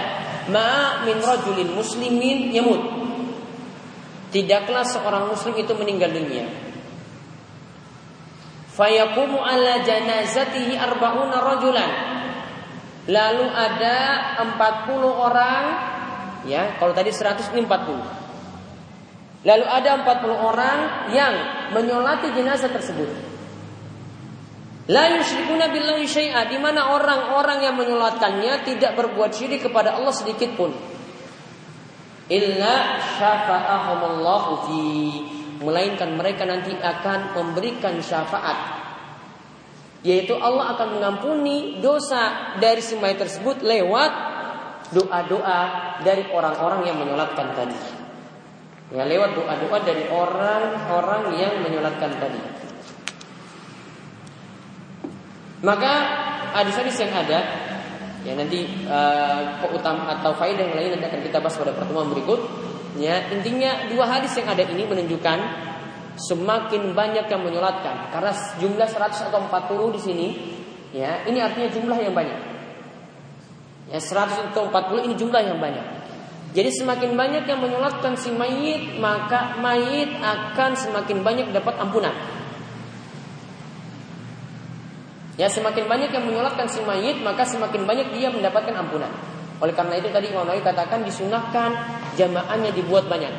ma 0.49 1.01
min 1.05 1.21
rajulin 1.21 1.69
muslimin 1.77 2.51
yamut 2.51 3.04
Tidaklah 4.35 4.83
seorang 4.83 5.31
muslim 5.31 5.55
itu 5.55 5.71
meninggal 5.79 6.11
dunia. 6.11 6.43
Fayakumu 8.75 9.39
ala 9.39 9.87
janazatihi 9.87 10.75
arba'una 10.75 11.39
rajulan. 11.39 11.91
Lalu 13.07 13.47
ada 13.47 13.97
40 14.43 14.91
orang 15.07 15.63
ya, 16.51 16.75
kalau 16.83 16.91
tadi 16.91 17.15
100 17.15 17.55
ini 17.55 17.63
40. 17.63 19.47
Lalu 19.47 19.65
ada 19.71 20.03
40 20.03 20.35
orang 20.35 20.79
yang 21.15 21.35
menyolati 21.71 22.35
jenazah 22.35 22.75
tersebut. 22.75 23.07
La 24.91 25.15
yusyrikuna 25.15 25.71
billahi 25.71 26.11
syai'a 26.11 26.51
di 26.51 26.59
mana 26.59 26.91
orang-orang 26.91 27.63
yang 27.63 27.79
menyolatkannya 27.79 28.67
tidak 28.67 28.99
berbuat 28.99 29.31
syirik 29.31 29.63
kepada 29.63 29.95
Allah 29.95 30.11
sedikit 30.11 30.59
pun 30.59 30.75
illa 32.33 32.99
syafa'ahumullahu 33.21 34.51
fi 34.69 34.83
melainkan 35.65 36.17
mereka 36.17 36.45
nanti 36.45 36.73
akan 36.77 37.37
memberikan 37.37 38.01
syafaat 38.01 38.85
yaitu 40.05 40.37
Allah 40.37 40.77
akan 40.77 41.01
mengampuni 41.01 41.81
dosa 41.81 42.55
dari 42.61 42.85
mayat 43.01 43.25
tersebut 43.25 43.65
lewat 43.65 44.13
doa-doa 44.93 45.61
dari 46.05 46.29
orang-orang 46.29 46.85
yang 46.85 47.01
menyolatkan 47.01 47.57
tadi. 47.57 47.79
Ya, 48.93 49.09
lewat 49.09 49.33
doa-doa 49.33 49.79
dari 49.81 50.05
orang-orang 50.13 51.33
yang 51.41 51.57
menyolatkan 51.65 52.13
tadi. 52.21 52.41
Maka 55.65 55.93
hadis-hadis 56.53 57.01
yang 57.01 57.17
ada 57.17 57.64
Ya 58.25 58.33
nanti 58.33 58.65
uh, 58.89 59.61
keutam 59.61 60.09
atau 60.09 60.33
faedah 60.33 60.65
yang 60.65 60.77
lain 60.81 60.91
nanti 60.97 61.07
akan 61.13 61.21
kita 61.21 61.39
bahas 61.45 61.61
pada 61.61 61.77
pertemuan 61.77 62.09
berikut. 62.09 62.41
Ya 62.97 63.29
intinya 63.29 63.85
dua 63.93 64.09
hadis 64.09 64.33
yang 64.41 64.49
ada 64.49 64.65
ini 64.65 64.89
menunjukkan 64.89 65.39
semakin 66.17 66.97
banyak 66.97 67.27
yang 67.27 67.43
menyolatkan 67.43 68.15
karena 68.15 68.31
jumlah 68.63 68.87
100 68.87 69.29
atau 69.29 69.41
40 69.51 69.97
di 69.99 70.01
sini 70.01 70.27
ya 70.95 71.27
ini 71.27 71.43
artinya 71.43 71.69
jumlah 71.69 71.99
yang 72.01 72.15
banyak. 72.17 72.41
Ya 73.93 74.01
100 74.01 74.55
atau 74.55 74.73
40 74.73 75.07
ini 75.11 75.15
jumlah 75.21 75.43
yang 75.45 75.61
banyak. 75.61 75.85
Jadi 76.55 76.71
semakin 76.71 77.19
banyak 77.19 77.45
yang 77.51 77.61
menyolatkan 77.61 78.15
si 78.15 78.31
mayit 78.31 78.97
maka 79.03 79.59
mayit 79.59 80.17
akan 80.23 80.79
semakin 80.79 81.21
banyak 81.21 81.51
dapat 81.51 81.77
ampunan. 81.83 82.15
Ya 85.35 85.51
semakin 85.51 85.91
banyak 85.91 86.15
yang 86.15 86.25
menyolatkan 86.31 86.71
si 86.71 86.79
mayit 86.87 87.19
maka 87.27 87.43
semakin 87.43 87.83
banyak 87.83 88.15
dia 88.15 88.31
mendapatkan 88.31 88.71
ampunan. 88.71 89.11
Oleh 89.59 89.75
karena 89.75 89.99
itu 89.99 90.11
tadi 90.15 90.31
Imam 90.31 90.47
Nawawi 90.47 90.63
katakan 90.63 91.03
disunahkan 91.03 91.75
jamaahnya 92.15 92.71
dibuat 92.75 93.11
banyak. 93.11 93.35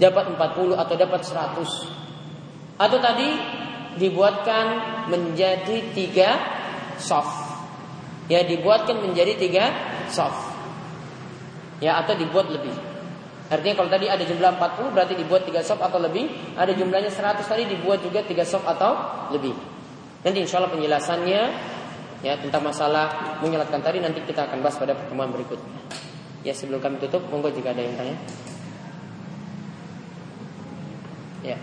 Dapat 0.00 0.24
40 0.36 0.80
atau 0.80 0.94
dapat 0.96 1.20
100. 1.24 2.80
Atau 2.80 2.98
tadi 3.00 3.28
dibuatkan 4.00 4.66
menjadi 5.12 5.92
tiga 5.92 6.30
soft. 6.96 7.48
Ya 8.28 8.44
dibuatkan 8.44 9.00
menjadi 9.04 9.36
tiga 9.36 9.64
soft. 10.08 10.52
Ya 11.80 12.00
atau 12.00 12.16
dibuat 12.16 12.48
lebih. 12.48 12.89
Artinya 13.50 13.74
kalau 13.82 13.90
tadi 13.90 14.06
ada 14.06 14.22
jumlah 14.22 14.62
40 14.62 14.94
berarti 14.94 15.18
dibuat 15.18 15.42
3 15.42 15.58
sop 15.66 15.82
atau 15.82 15.98
lebih. 15.98 16.54
Ada 16.54 16.70
jumlahnya 16.70 17.10
100 17.10 17.42
tadi 17.42 17.66
dibuat 17.66 17.98
juga 17.98 18.22
3 18.22 18.46
sop 18.46 18.62
atau 18.62 18.94
lebih. 19.34 19.50
Nanti 20.22 20.38
insya 20.38 20.62
Allah 20.62 20.70
penjelasannya 20.70 21.42
ya 22.22 22.38
tentang 22.38 22.62
masalah 22.62 23.40
menyelatkan 23.42 23.82
tadi 23.82 23.98
nanti 23.98 24.22
kita 24.22 24.46
akan 24.46 24.62
bahas 24.62 24.78
pada 24.78 24.94
pertemuan 24.94 25.34
berikutnya. 25.34 25.82
Ya 26.46 26.54
sebelum 26.54 26.78
kami 26.78 27.02
tutup, 27.02 27.26
monggo 27.26 27.50
jika 27.50 27.74
ada 27.74 27.82
yang 27.82 27.98
tanya. 27.98 28.16
Ya. 31.42 31.58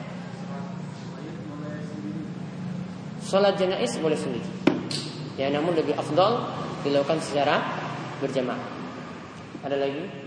Sholat 3.24 3.56
jenazah 3.56 4.04
boleh 4.04 4.20
sendiri. 4.20 4.50
Ya 5.40 5.48
namun 5.56 5.72
lebih 5.72 5.96
afdal 5.96 6.52
dilakukan 6.84 7.24
secara 7.24 7.64
berjamaah. 8.20 8.60
Ada 9.64 9.80
lagi? 9.80 10.27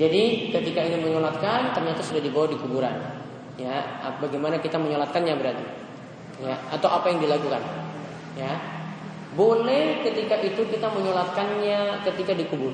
Jadi 0.00 0.48
ketika 0.48 0.80
ingin 0.80 1.04
menyolatkan 1.04 1.76
ternyata 1.76 2.00
sudah 2.00 2.24
dibawa 2.24 2.48
di 2.48 2.56
kuburan. 2.56 2.96
Ya, 3.60 4.00
bagaimana 4.16 4.56
kita 4.56 4.80
menyolatkannya 4.80 5.36
berarti? 5.36 5.66
Ya, 6.40 6.56
atau 6.72 6.88
apa 6.88 7.12
yang 7.12 7.20
dilakukan? 7.20 7.60
Ya. 8.32 8.56
Boleh 9.36 10.00
ketika 10.00 10.40
itu 10.40 10.64
kita 10.72 10.88
menyolatkannya 10.88 12.00
ketika 12.08 12.32
dikubur. 12.32 12.72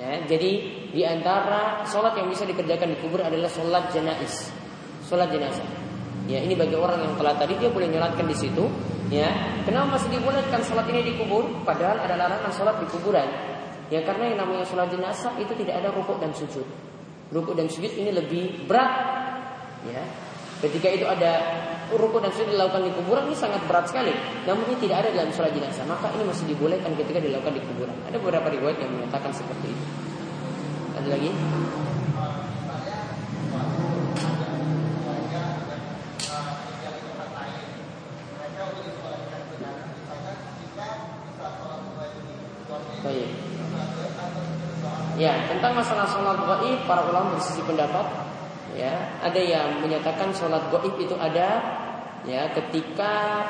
Ya, 0.00 0.24
jadi 0.24 0.50
di 0.88 1.04
antara 1.04 1.84
sholat 1.84 2.16
yang 2.16 2.32
bisa 2.32 2.48
dikerjakan 2.48 2.96
di 2.96 2.98
kubur 3.04 3.20
adalah 3.20 3.52
sholat 3.52 3.92
jenazah, 3.92 4.48
sholat 5.04 5.28
jenazah. 5.28 5.68
Ya, 6.24 6.40
ini 6.40 6.56
bagi 6.56 6.80
orang 6.80 7.04
yang 7.04 7.14
telah 7.20 7.36
tadi 7.36 7.60
dia 7.60 7.68
boleh 7.68 7.92
menyolatkan 7.92 8.24
di 8.24 8.32
situ. 8.40 8.64
Ya, 9.12 9.28
kenapa 9.68 10.00
masih 10.00 10.08
dibolehkan 10.16 10.64
sholat 10.64 10.88
ini 10.88 11.04
di 11.04 11.12
kubur? 11.20 11.44
Padahal 11.68 12.00
ada 12.00 12.16
larangan 12.16 12.48
sholat 12.56 12.80
di 12.80 12.88
kuburan. 12.88 13.28
Ya 13.90 14.06
karena 14.06 14.30
yang 14.30 14.38
namanya 14.46 14.62
sholat 14.62 14.86
jenazah 14.86 15.34
itu 15.42 15.50
tidak 15.58 15.82
ada 15.82 15.90
rukuk 15.90 16.22
dan 16.22 16.30
sujud. 16.30 16.62
Rukuk 17.34 17.58
dan 17.58 17.66
sujud 17.66 17.90
ini 17.90 18.14
lebih 18.14 18.70
berat. 18.70 18.90
Ya. 19.82 20.06
Ketika 20.62 20.94
itu 20.94 21.06
ada 21.10 21.42
rukuk 21.90 22.22
dan 22.22 22.30
sujud 22.30 22.54
dilakukan 22.54 22.86
di 22.86 22.92
kuburan 22.94 23.26
ini 23.26 23.34
sangat 23.34 23.66
berat 23.66 23.90
sekali. 23.90 24.14
Namun 24.46 24.62
ini 24.70 24.78
tidak 24.78 25.02
ada 25.02 25.10
dalam 25.10 25.34
sholat 25.34 25.50
jenazah. 25.50 25.82
Maka 25.90 26.06
ini 26.14 26.22
masih 26.22 26.46
dibolehkan 26.46 26.94
ketika 26.94 27.18
dilakukan 27.18 27.58
di 27.58 27.62
kuburan. 27.66 27.96
Ada 28.06 28.16
beberapa 28.22 28.46
riwayat 28.46 28.78
yang 28.78 28.94
menyatakan 28.94 29.34
seperti 29.34 29.74
itu. 29.74 29.84
Ada 30.94 31.08
lagi? 31.10 31.30
Baik. 43.00 43.30
Ya, 45.16 45.36
tentang 45.60 45.76
masalah 45.76 46.08
sholat 46.08 46.40
gaib 46.40 46.88
para 46.88 47.04
ulama 47.04 47.36
bersisi 47.36 47.60
pendapat. 47.68 48.08
Ya, 48.72 48.96
ada 49.20 49.36
yang 49.36 49.84
menyatakan 49.84 50.32
sholat 50.32 50.72
gaib 50.72 50.96
itu 50.96 51.12
ada 51.20 51.60
ya 52.24 52.48
ketika 52.56 53.44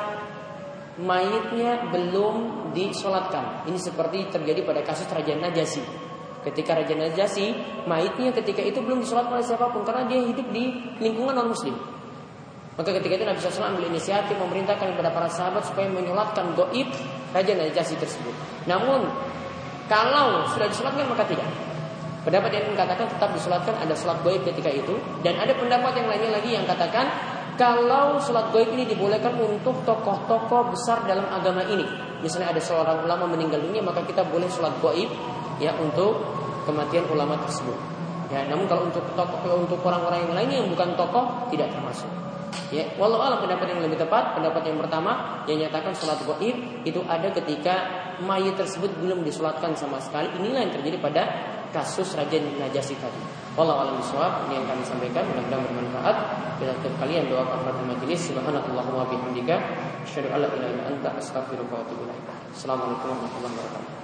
mayitnya 0.99 1.87
belum 1.87 2.67
disolatkan. 2.75 3.63
Ini 3.63 3.79
seperti 3.79 4.27
terjadi 4.27 4.59
pada 4.67 4.83
kasus 4.83 5.07
Raja 5.07 5.39
Najasi. 5.39 5.79
Ketika 6.43 6.75
Raja 6.75 6.99
Najasi, 6.99 7.55
mayitnya 7.87 8.35
ketika 8.35 8.59
itu 8.59 8.83
belum 8.83 9.07
disolatkan 9.07 9.39
oleh 9.39 9.47
siapa 9.47 9.71
pun 9.71 9.87
karena 9.87 10.03
dia 10.11 10.19
hidup 10.19 10.51
di 10.51 10.67
lingkungan 10.99 11.31
non 11.31 11.47
Muslim. 11.47 11.79
Maka 12.75 12.91
ketika 12.99 13.23
itu 13.23 13.23
Nabi 13.23 13.39
SAW 13.39 13.71
ambil 13.71 13.87
inisiatif 13.87 14.35
memerintahkan 14.35 14.99
kepada 14.99 15.15
para 15.15 15.31
sahabat 15.31 15.63
supaya 15.63 15.87
menyolatkan 15.87 16.59
goib 16.59 16.91
Raja 17.31 17.55
Najasi 17.55 17.95
tersebut. 17.95 18.35
Namun 18.67 19.07
kalau 19.87 20.43
sudah 20.51 20.67
disolatkan 20.67 21.07
maka 21.07 21.23
tidak. 21.23 21.70
Pendapat 22.21 22.53
yang 22.53 22.69
mengatakan 22.69 23.09
tetap 23.09 23.33
disolatkan 23.33 23.73
ada 23.81 23.97
sholat 23.97 24.21
goib 24.21 24.45
ketika 24.45 24.69
itu 24.69 24.93
dan 25.25 25.41
ada 25.41 25.57
pendapat 25.57 25.97
yang 25.97 26.05
lainnya 26.05 26.37
lagi 26.37 26.53
yang 26.53 26.65
katakan 26.69 27.09
kalau 27.57 28.21
sholat 28.21 28.53
goib 28.53 28.69
ini 28.77 28.85
dibolehkan 28.85 29.33
untuk 29.41 29.81
tokoh-tokoh 29.81 30.69
besar 30.69 31.01
dalam 31.09 31.25
agama 31.33 31.65
ini. 31.65 31.85
Misalnya 32.21 32.53
ada 32.53 32.61
seorang 32.61 33.01
ulama 33.09 33.25
meninggal 33.25 33.65
dunia, 33.65 33.81
maka 33.81 34.05
kita 34.05 34.21
boleh 34.21 34.45
sholat 34.53 34.77
goib 34.85 35.09
ya 35.57 35.73
untuk 35.81 36.21
kematian 36.69 37.09
ulama 37.09 37.41
tersebut. 37.41 37.77
Ya, 38.29 38.45
namun 38.47 38.69
kalau 38.69 38.87
untuk 38.87 39.03
tokoh 39.17 39.57
untuk 39.57 39.81
orang-orang 39.83 40.23
yang 40.23 40.33
lainnya 40.37 40.57
yang 40.63 40.69
bukan 40.69 40.93
tokoh 40.93 41.49
tidak 41.49 41.73
termasuk. 41.73 42.07
Ya, 42.71 42.87
walau 42.95 43.19
alam 43.19 43.43
pendapat 43.43 43.67
yang 43.67 43.83
lebih 43.83 43.99
tepat, 43.99 44.31
pendapat 44.31 44.63
yang 44.63 44.79
pertama 44.79 45.43
yang 45.43 45.59
nyatakan 45.59 45.91
sholat 45.91 46.21
goib 46.23 46.55
itu 46.87 47.03
ada 47.09 47.27
ketika 47.33 47.75
mayat 48.23 48.55
tersebut 48.55 48.93
belum 49.01 49.27
disolatkan 49.27 49.75
sama 49.75 49.99
sekali. 49.99 50.31
Inilah 50.39 50.69
yang 50.69 50.71
terjadi 50.71 50.97
pada 51.03 51.23
kasus 51.71 52.13
Raja 52.15 52.37
Najasi 52.37 52.95
tadi. 52.99 53.21
Wallahu 53.55 53.83
a'lam 53.83 53.95
bishawab. 53.99 54.47
Ini 54.47 54.63
yang 54.63 54.65
kami 54.67 54.83
sampaikan 54.87 55.27
mudah-mudahan 55.27 55.63
bermanfaat. 55.67 56.17
Bila 56.61 56.71
setiap 56.77 56.95
kalian 57.01 57.27
doa 57.27 57.43
kafaratul 57.47 57.87
majelis 57.89 58.21
subhanakallahumma 58.31 59.09
bihamdika 59.09 59.55
asyhadu 60.05 60.29
an 60.31 60.45
la 60.45 60.47
ilaha 60.51 60.71
illa 60.71 60.83
anta 60.93 61.09
astaghfiruka 61.17 61.73
wa 61.73 61.81
atubu 61.83 62.05
ilaik. 62.05 62.23
Assalamualaikum 62.53 63.11
warahmatullahi 63.11 63.55
wabarakatuh. 63.57 64.00